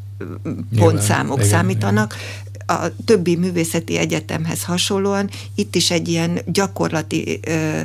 [0.76, 2.16] pontszámok igen, számítanak,
[2.54, 2.80] igen.
[2.80, 7.80] a többi művészeti egyetemhez hasonlóan itt is egy ilyen gyakorlati ö,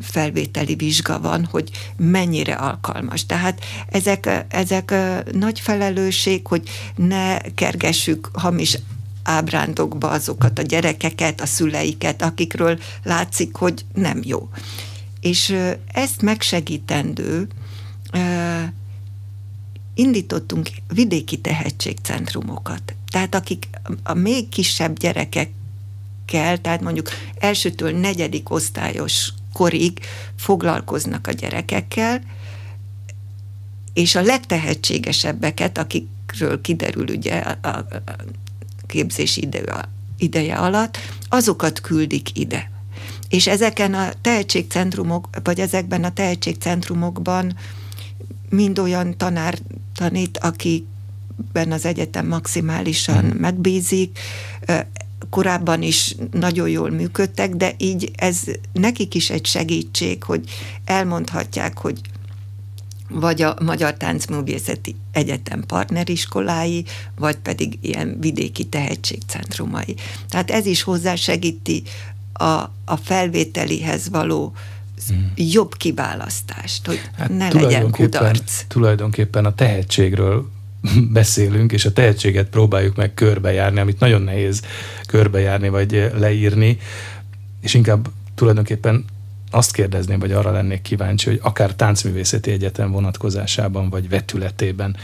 [0.00, 3.26] felvételi vizsga van, hogy mennyire alkalmas.
[3.26, 4.94] Tehát ezek, ezek
[5.32, 8.78] nagy felelősség, hogy ne kergessük hamis
[9.22, 14.48] ábrándokba azokat a gyerekeket, a szüleiket, akikről látszik, hogy nem jó.
[15.20, 15.56] És
[15.92, 17.48] ezt megsegítendő
[19.94, 22.94] indítottunk vidéki tehetségcentrumokat.
[23.10, 23.68] Tehát akik
[24.02, 29.98] a még kisebb gyerekekkel, tehát mondjuk elsőtől negyedik osztályos korig
[30.36, 32.20] foglalkoznak a gyerekekkel,
[33.94, 37.86] és a legtehetségesebbeket, akikről kiderül ugye a, a,
[39.36, 39.88] ide,
[40.18, 42.70] ideje alatt, azokat küldik ide.
[43.28, 47.56] És ezeken a tehetségcentrumok, vagy ezekben a tehetségcentrumokban
[48.48, 49.58] mind olyan tanár
[49.94, 53.38] tanít, akiben az egyetem maximálisan hmm.
[53.38, 54.18] megbízik,
[55.30, 60.50] korábban is nagyon jól működtek, de így ez nekik is egy segítség, hogy
[60.84, 62.00] elmondhatják, hogy
[63.08, 66.84] vagy a Magyar Táncművészeti Egyetem partneriskolái,
[67.16, 69.94] vagy pedig ilyen vidéki tehetségcentrumai.
[70.28, 71.82] Tehát ez is hozzásegíti
[72.32, 74.52] a, a felvételihez való
[75.08, 75.32] hmm.
[75.36, 78.64] jobb kiválasztást, hogy hát ne legyen kudarc.
[78.68, 80.50] Tulajdonképpen a tehetségről
[81.10, 84.62] beszélünk, és a tehetséget próbáljuk meg körbejárni, amit nagyon nehéz
[85.06, 86.78] körbejárni vagy leírni,
[87.60, 89.04] és inkább tulajdonképpen
[89.50, 94.96] azt kérdezném, vagy arra lennék kíváncsi, hogy akár táncművészeti egyetem vonatkozásában, vagy vetületében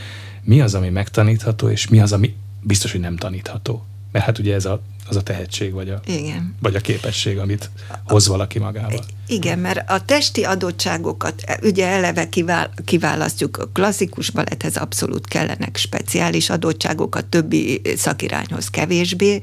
[0.42, 3.84] mi az, ami megtanítható, és mi az, ami biztos, hogy nem tanítható.
[4.12, 6.54] Mert hát ugye ez a az a tehetség, vagy a, Igen.
[6.60, 7.70] vagy a képesség, amit
[8.04, 9.04] hoz valaki magával.
[9.26, 16.50] Igen, mert a testi adottságokat ugye eleve kivál, kiválasztjuk, a klasszikus baletthez abszolút kellenek speciális
[16.50, 19.40] adottságok, a többi szakirányhoz kevésbé,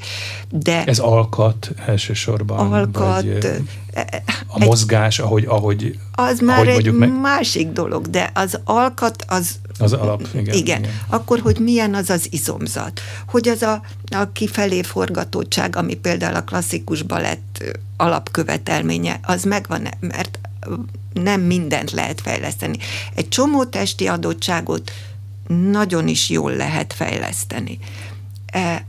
[0.50, 0.84] de...
[0.84, 2.72] Ez alkat elsősorban?
[2.74, 3.38] Alkat, vagy,
[3.94, 7.20] e, e, a mozgás, ahogy, ahogy Az már ahogy egy meg...
[7.20, 10.56] másik dolog, de az alkat az az alap, igen, igen.
[10.56, 10.86] igen.
[11.08, 13.02] Akkor, hogy milyen az az izomzat.
[13.28, 17.64] Hogy az a, a kifelé forgatottság, ami például a klasszikus balett
[17.98, 20.40] alapkövetelménye, az megvan, mert
[21.14, 22.78] nem mindent lehet fejleszteni.
[23.16, 24.92] Egy csomó testi adottságot
[25.48, 27.80] nagyon is jól lehet fejleszteni.
[28.46, 28.86] E,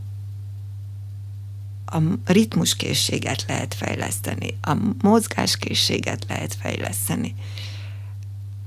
[1.86, 4.72] a ritmuskészséget lehet fejleszteni, a
[5.02, 7.34] mozgáskészséget lehet fejleszteni.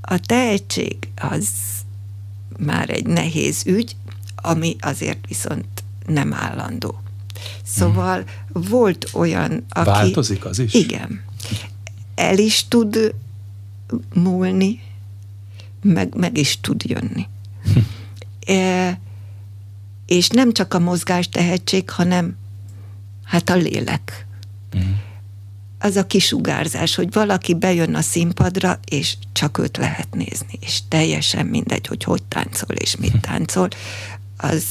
[0.02, 1.48] A tehetség az
[2.60, 3.96] már egy nehéz ügy,
[4.36, 7.02] ami azért viszont nem állandó.
[7.64, 8.24] Szóval
[8.54, 8.64] hmm.
[8.70, 9.90] volt olyan, aki...
[9.90, 10.74] Változik az is?
[10.74, 11.22] Igen.
[12.16, 13.16] el is tud
[14.14, 14.82] múlni,
[15.82, 17.28] meg, meg is tud jönni.
[18.46, 19.00] e,
[20.06, 22.38] és nem csak a mozgás tehetség, hanem
[23.24, 24.26] hát a lélek.
[24.74, 24.92] Uh-huh.
[25.84, 31.46] Az a kisugárzás, hogy valaki bejön a színpadra, és csak őt lehet nézni, és teljesen
[31.46, 33.68] mindegy, hogy hogy táncol és mit táncol,
[34.38, 34.64] az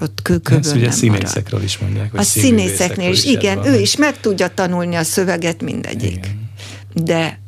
[0.00, 1.64] ott kőkövön Ezt ugye színészekről marad.
[1.64, 2.14] is mondják.
[2.14, 3.66] A színészeknél is, igen, van.
[3.66, 6.16] ő is meg tudja tanulni a szöveget mindegyik.
[6.16, 6.50] Igen.
[6.94, 7.40] De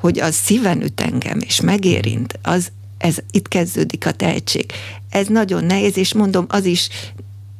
[0.00, 4.72] hogy az szíven üt engem, és megérint, az, ez itt kezdődik a tehetség.
[5.10, 6.88] Ez nagyon nehéz, és mondom, az is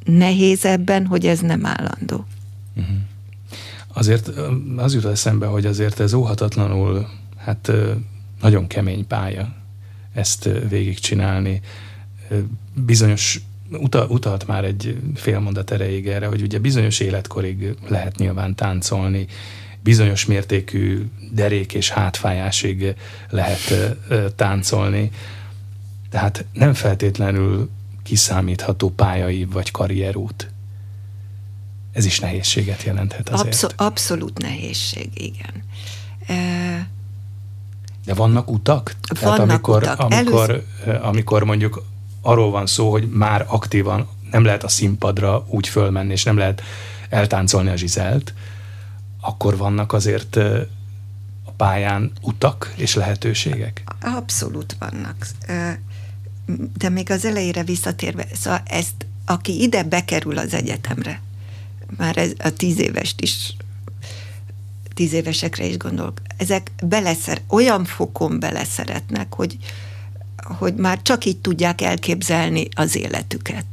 [0.04, 2.26] nehéz ebben, hogy ez nem állandó.
[2.76, 2.96] Uh-huh.
[3.92, 4.30] Azért
[4.76, 7.72] az jut eszembe, hogy azért ez óhatatlanul, hát
[8.40, 9.54] nagyon kemény pálya
[10.14, 11.60] ezt végigcsinálni.
[12.74, 13.40] Bizonyos
[14.08, 19.26] utalt már egy fél mondat erejéig erre, hogy ugye bizonyos életkorig lehet nyilván táncolni,
[19.82, 22.94] bizonyos mértékű derék és hátfájásig
[23.30, 23.96] lehet
[24.36, 25.10] táncolni.
[26.10, 27.70] Tehát nem feltétlenül
[28.02, 30.50] kiszámítható pályai vagy karrierút.
[31.92, 33.46] Ez is nehézséget jelenthet azért.
[33.46, 35.64] Abszol- abszolút nehézség, igen.
[36.26, 36.88] E...
[38.04, 38.94] De vannak utak?
[39.20, 39.98] Vannak Tehát amikor, utak.
[39.98, 41.02] amikor, Elősz...
[41.02, 41.84] amikor mondjuk
[42.22, 46.62] arról van szó, hogy már aktívan nem lehet a színpadra úgy fölmenni, és nem lehet
[47.08, 48.34] eltáncolni a zsizelt,
[49.20, 50.36] akkor vannak azért
[51.44, 53.82] a pályán utak és lehetőségek?
[54.00, 55.26] Abszolút vannak.
[56.76, 61.20] De még az elejére visszatérve, szóval ezt, aki ide bekerül az egyetemre,
[61.96, 63.54] már ez a tíz évest is
[65.00, 69.56] tíz évesekre is gondolok, ezek beleszer, olyan fokon beleszeretnek, hogy,
[70.36, 73.64] hogy már csak így tudják elképzelni az életüket.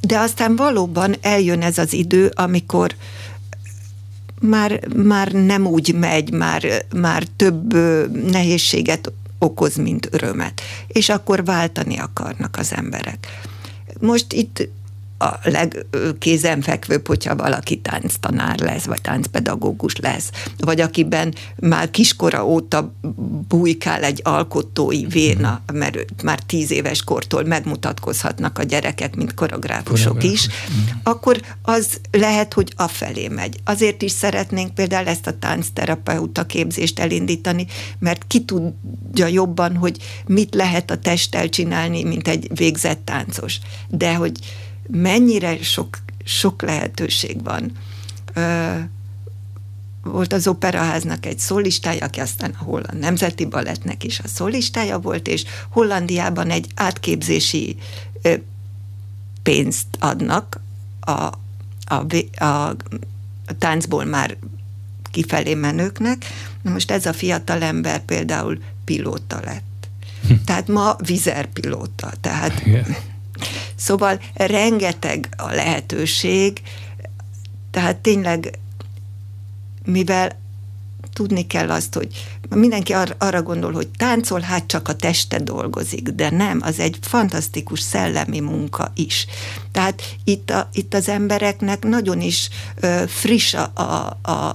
[0.00, 2.94] De aztán valóban eljön ez az idő, amikor
[4.40, 7.74] már, már nem úgy megy, már, már több
[8.30, 10.60] nehézséget okoz, mint örömet.
[10.86, 13.26] És akkor váltani akarnak az emberek.
[14.00, 14.68] Most itt
[15.20, 22.94] a legkézenfekvőbb, hogyha valaki tánctanár lesz, vagy táncpedagógus lesz, vagy akiben már kiskora óta
[23.48, 30.48] bujkál egy alkotói véna, mert már tíz éves kortól megmutatkozhatnak a gyerekek, mint koreográfusok is,
[31.02, 33.60] akkor az lehet, hogy afelé megy.
[33.64, 37.66] Azért is szeretnénk például ezt a táncterapeuta képzést elindítani,
[37.98, 39.96] mert ki tudja jobban, hogy
[40.26, 43.58] mit lehet a testtel csinálni, mint egy végzett táncos.
[43.88, 44.32] De hogy
[44.90, 47.72] mennyire sok, sok lehetőség van.
[50.02, 55.28] Volt az operaháznak egy szólistája, aki aztán a Holland Nemzeti Balettnek is a szólistája volt,
[55.28, 57.76] és Hollandiában egy átképzési
[59.42, 60.60] pénzt adnak
[61.00, 61.10] a,
[61.84, 62.04] a,
[62.36, 62.76] a, a
[63.58, 64.36] táncból már
[65.10, 66.24] kifelé menőknek.
[66.62, 69.88] Na most ez a fiatal ember például pilóta lett.
[70.28, 70.34] Hm.
[70.46, 72.12] Tehát ma vizerpilóta.
[72.20, 72.96] Tehát Igen.
[73.76, 76.62] Szóval rengeteg a lehetőség,
[77.70, 78.58] tehát tényleg,
[79.84, 80.38] mivel
[81.12, 82.08] tudni kell azt, hogy
[82.48, 86.98] mindenki ar- arra gondol, hogy táncol, hát csak a teste dolgozik, de nem, az egy
[87.00, 89.26] fantasztikus szellemi munka is.
[89.72, 92.48] Tehát itt, a, itt az embereknek nagyon is
[92.80, 94.52] ö, friss a, a, a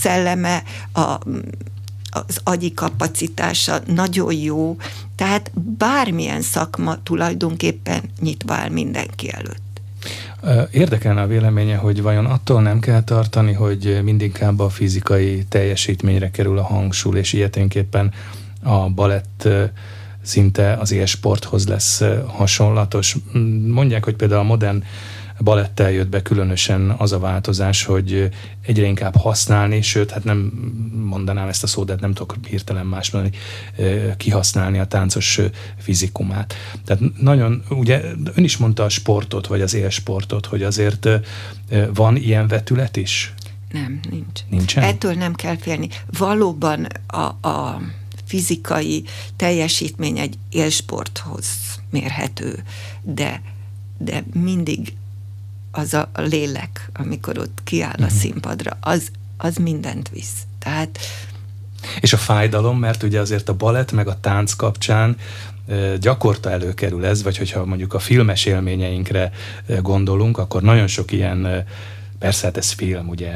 [0.00, 0.62] szelleme,
[0.92, 1.18] a,
[2.26, 4.76] az agyi kapacitása nagyon jó,
[5.16, 9.66] tehát bármilyen szakma tulajdonképpen nyitva áll mindenki előtt.
[10.70, 16.58] Érdekelne a véleménye, hogy vajon attól nem kell tartani, hogy mindinkább a fizikai teljesítményre kerül
[16.58, 18.12] a hangsúly, és ilyeténképpen
[18.62, 19.48] a balett
[20.22, 23.16] szinte az sporthoz lesz hasonlatos.
[23.66, 24.82] Mondják, hogy például a modern
[25.38, 28.28] balettel jött be különösen az a változás, hogy
[28.62, 30.38] egyre inkább használni, sőt, hát nem
[31.04, 33.36] mondanám ezt a szót, de hát nem tudok hirtelen más mondani,
[34.16, 35.40] kihasználni a táncos
[35.78, 36.54] fizikumát.
[36.84, 38.02] Tehát nagyon, ugye
[38.34, 41.08] ön is mondta a sportot, vagy az élsportot, hogy azért
[41.94, 43.34] van ilyen vetület is?
[43.72, 44.40] Nem, nincs.
[44.48, 44.82] Nincsen?
[44.82, 45.88] Ettől nem kell félni.
[46.18, 47.80] Valóban a, a
[48.24, 49.04] fizikai
[49.36, 51.46] teljesítmény egy élsporthoz
[51.90, 52.62] mérhető,
[53.02, 53.42] de,
[53.98, 54.92] de mindig
[55.78, 58.12] az a lélek, amikor ott kiáll a mhm.
[58.12, 60.42] színpadra, az, az mindent visz.
[60.58, 60.98] Tehát
[62.00, 65.16] és a fájdalom, mert ugye azért a balett meg a tánc kapcsán
[66.00, 69.32] gyakorta előkerül ez, vagy hogyha mondjuk a filmes élményeinkre
[69.82, 71.64] gondolunk, akkor nagyon sok ilyen
[72.18, 73.32] Persze, hát ez film, ugye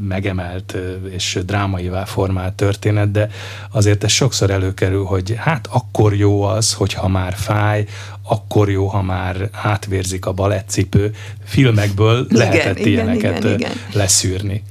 [0.00, 0.76] megemelt
[1.10, 3.28] és drámaivá formált történet, de
[3.70, 7.84] azért ez sokszor előkerül, hogy hát akkor jó az, hogyha már fáj,
[8.22, 11.14] akkor jó, ha már átvérzik a balettcipő.
[11.44, 13.72] Filmekből igen, lehetett igen, ilyeneket igen, igen.
[13.92, 14.62] leszűrni.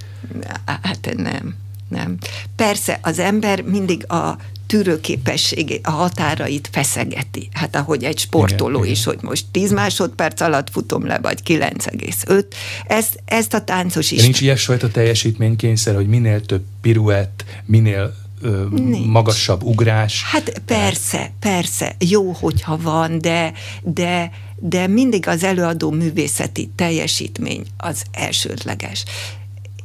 [0.66, 1.56] Hát nem.
[1.88, 2.18] nem.
[2.56, 4.38] Persze az ember mindig a
[4.72, 7.50] tűrőképességét, a határait feszegeti.
[7.54, 9.14] Hát ahogy egy sportoló igen, is, igen.
[9.14, 12.46] hogy most 10 másodperc alatt futom le, vagy 9,5.
[12.88, 14.22] Ezt, ezt a táncos is...
[14.22, 18.66] Nincs ilyesfajta teljesítménykényszer, hogy minél több piruett, minél ö,
[19.06, 20.24] magasabb ugrás.
[20.24, 28.04] Hát persze, persze, jó, hogyha van, de, de, de mindig az előadó művészeti teljesítmény az
[28.12, 29.04] elsődleges.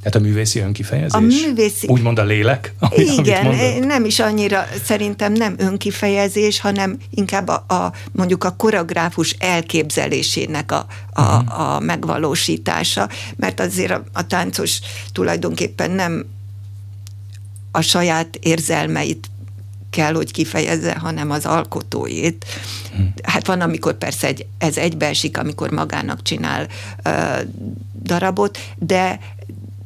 [0.07, 1.13] Tehát a művészi önkifejezés?
[1.13, 1.87] A művészi...
[1.87, 2.75] Úgymond a lélek?
[2.79, 9.31] Ami, Igen, nem is annyira, szerintem nem önkifejezés, hanem inkább a, a mondjuk a koreográfus
[9.39, 11.61] elképzelésének a, a, uh-huh.
[11.61, 14.81] a megvalósítása, mert azért a, a táncos
[15.13, 16.27] tulajdonképpen nem
[17.71, 19.31] a saját érzelmeit
[19.91, 22.45] kell, hogy kifejezze, hanem az alkotóét.
[22.97, 23.13] Hmm.
[23.23, 26.69] Hát van, amikor persze egy, ez egybeesik, amikor magának csinál
[27.05, 27.41] uh,
[28.03, 29.19] darabot, de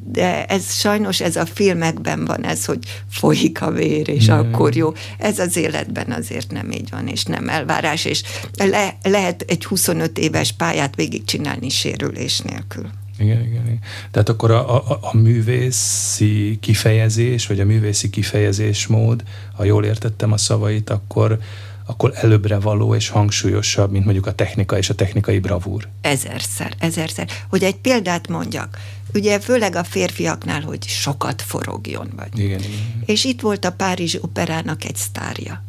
[0.03, 2.79] de ez sajnos ez a filmekben van ez, hogy
[3.09, 4.33] folyik a vér, és mm.
[4.33, 4.93] akkor jó.
[5.17, 8.23] Ez az életben azért nem így van, és nem elvárás, és
[8.57, 12.89] le, lehet egy 25 éves pályát végigcsinálni sérülés nélkül.
[13.17, 13.79] Igen, igen, igen.
[14.11, 19.23] Tehát akkor a, a, a művészi kifejezés, vagy a művészi kifejezésmód,
[19.55, 21.39] ha jól értettem a szavait, akkor
[21.85, 25.87] akkor előbbre való és hangsúlyosabb, mint mondjuk a technika és a technikai bravúr.
[26.01, 27.27] Ezerszer, ezerszer.
[27.49, 28.77] Hogy egy példát mondjak,
[29.13, 32.39] ugye főleg a férfiaknál, hogy sokat forogjon vagy.
[32.39, 33.03] Igen, igen.
[33.05, 35.63] És itt volt a Párizsi Operának egy sztárja,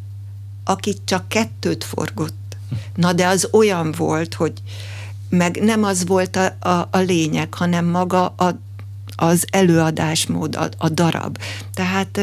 [0.65, 2.57] aki csak kettőt forgott.
[2.95, 4.53] Na de az olyan volt, hogy
[5.29, 8.59] meg nem az volt a, a, a lényeg, hanem maga a,
[9.17, 11.39] az előadásmód, a, a darab.
[11.75, 12.21] Tehát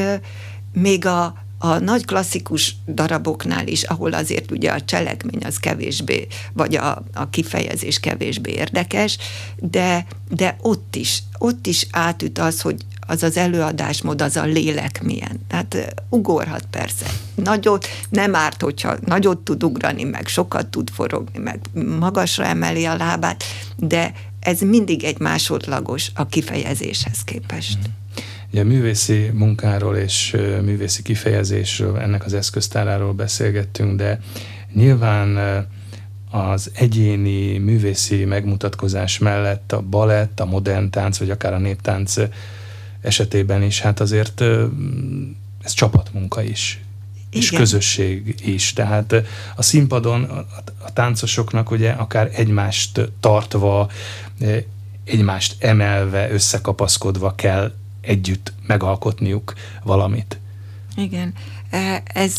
[0.73, 6.75] még a, a nagy klasszikus daraboknál is, ahol azért ugye a cselekmény az kevésbé, vagy
[6.75, 9.17] a, a kifejezés kevésbé érdekes,
[9.55, 15.03] de, de ott is, ott is átüt az, hogy az az előadásmód, az a lélek
[15.03, 15.39] milyen.
[15.47, 17.05] Tehát ugorhat persze.
[17.35, 21.59] Nagyot, nem árt, hogyha nagyot tud ugrani, meg sokat tud forogni, meg
[21.99, 23.43] magasra emeli a lábát,
[23.75, 27.77] de ez mindig egy másodlagos a kifejezéshez képest.
[27.77, 27.98] Mm.
[28.51, 34.19] Ugye a művészi munkáról és művészi kifejezésről, ennek az eszköztáráról beszélgettünk, de
[34.73, 35.37] nyilván
[36.31, 42.15] az egyéni művészi megmutatkozás mellett a balett, a modern tánc, vagy akár a néptánc
[43.01, 44.41] esetében is, hát azért
[45.63, 46.81] ez csapatmunka is,
[47.29, 47.41] Igen.
[47.41, 48.73] és közösség is.
[48.73, 49.15] Tehát
[49.55, 50.23] a színpadon
[50.85, 53.89] a táncosoknak ugye akár egymást tartva,
[55.03, 57.71] egymást emelve, összekapaszkodva kell
[58.09, 59.53] együtt megalkotniuk
[59.83, 60.39] valamit.
[60.95, 61.33] Igen,
[61.69, 62.35] e, ez,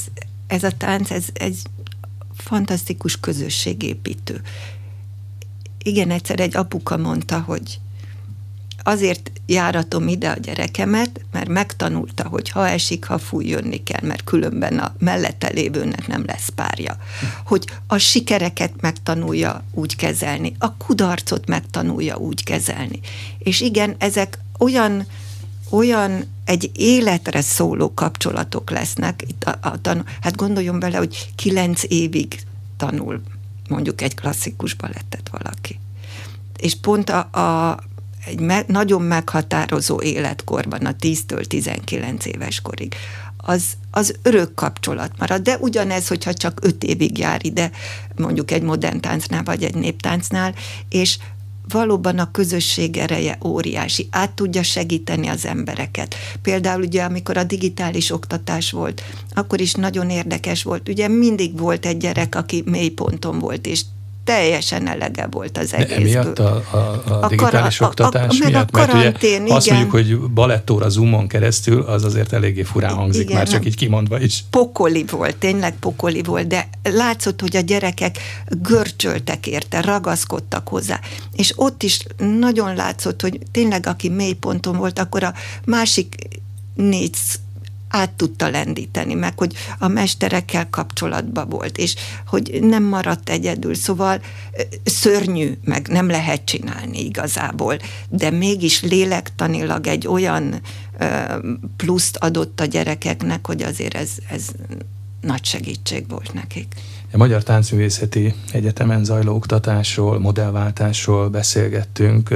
[0.47, 1.63] ez a tánc, ez egy
[2.37, 4.41] fantasztikus közösségépítő.
[5.83, 7.81] Igen, egyszer egy apuka mondta, hogy
[8.83, 14.25] azért járatom ide a gyerekemet, mert megtanulta, hogy ha esik, ha fúj, jönni kell, mert
[14.25, 16.97] különben a mellette lévőnek nem lesz párja.
[17.45, 23.01] Hogy a sikereket megtanulja úgy kezelni, a kudarcot megtanulja úgy kezelni.
[23.39, 25.07] És igen, ezek olyan
[25.71, 29.23] olyan egy életre szóló kapcsolatok lesznek.
[29.27, 32.41] Itt a, a tanul, hát gondoljon bele, hogy kilenc évig
[32.77, 33.21] tanul
[33.69, 35.79] mondjuk egy klasszikus balettet valaki.
[36.57, 37.79] És pont a, a
[38.27, 42.95] egy me, nagyon meghatározó életkorban, a 10-től 19 éves korig,
[43.37, 45.43] az, az örök kapcsolat marad.
[45.43, 47.71] De ugyanez, hogyha csak öt évig jár ide,
[48.17, 50.55] mondjuk egy modern táncnál, vagy egy néptáncnál,
[50.89, 51.19] és
[51.71, 56.15] valóban a közösség ereje óriási, át tudja segíteni az embereket.
[56.43, 59.03] Például ugye, amikor a digitális oktatás volt,
[59.35, 60.89] akkor is nagyon érdekes volt.
[60.89, 63.83] Ugye mindig volt egy gyerek, aki mélyponton volt, és
[64.31, 65.97] teljesen elege volt az egész.
[65.97, 68.69] emiatt a, a, a, a digitális kara, oktatás a, a, miatt?
[68.69, 69.57] A karantén, Mert ugye igen.
[69.57, 73.77] azt mondjuk, hogy balettóra zoomon keresztül, az azért eléggé furán hangzik, igen, már csak így
[73.77, 74.45] kimondva is.
[74.51, 78.19] Pokoli volt, tényleg pokoli volt, de látszott, hogy a gyerekek
[78.49, 81.01] görcsöltek érte, ragaszkodtak hozzá.
[81.37, 86.15] És ott is nagyon látszott, hogy tényleg aki mélyponton volt, akkor a másik
[86.75, 87.15] négy
[87.91, 91.95] át tudta lendíteni, meg hogy a mesterekkel kapcsolatban volt, és
[92.27, 94.21] hogy nem maradt egyedül, szóval
[94.85, 97.79] szörnyű, meg nem lehet csinálni igazából,
[98.09, 100.61] de mégis lélektanilag egy olyan
[101.77, 104.47] pluszt adott a gyerekeknek, hogy azért ez, ez
[105.21, 106.75] nagy segítség volt nekik.
[107.13, 112.35] A Magyar Táncművészeti Egyetemen zajló oktatásról, modellváltásról beszélgettünk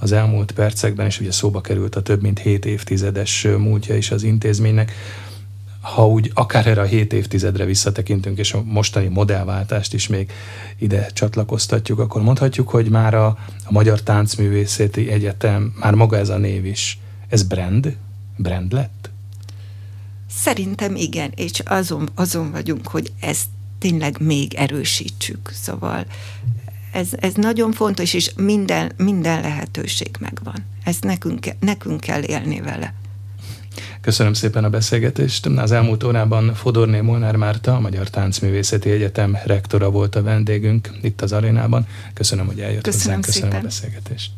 [0.00, 4.22] az elmúlt percekben, és ugye szóba került a több mint 7 évtizedes múltja is az
[4.22, 4.92] intézménynek.
[5.80, 10.32] Ha úgy akár erre a 7 évtizedre visszatekintünk, és a mostani modellváltást is még
[10.78, 13.26] ide csatlakoztatjuk, akkor mondhatjuk, hogy már a,
[13.64, 16.98] a Magyar Táncművészeti Egyetem, már maga ez a név is,
[17.28, 17.96] ez brand
[18.36, 19.10] brand lett?
[20.30, 23.46] Szerintem igen, és azon, azon vagyunk, hogy ezt
[23.84, 25.50] tényleg még erősítsük.
[25.52, 26.06] Szóval
[26.92, 30.54] ez, ez nagyon fontos, és minden, minden lehetőség megvan.
[30.84, 32.94] Ezt nekünk, nekünk kell élni vele.
[34.00, 35.46] Köszönöm szépen a beszélgetést.
[35.46, 41.20] Az elmúlt órában Fodorné Molnár Márta, a Magyar Táncművészeti Egyetem rektora volt a vendégünk itt
[41.20, 41.86] az arénában.
[42.14, 43.24] Köszönöm, hogy eljött Köszönöm hozzánk.
[43.24, 43.60] Köszönöm szépen.
[43.60, 44.30] a beszélgetést.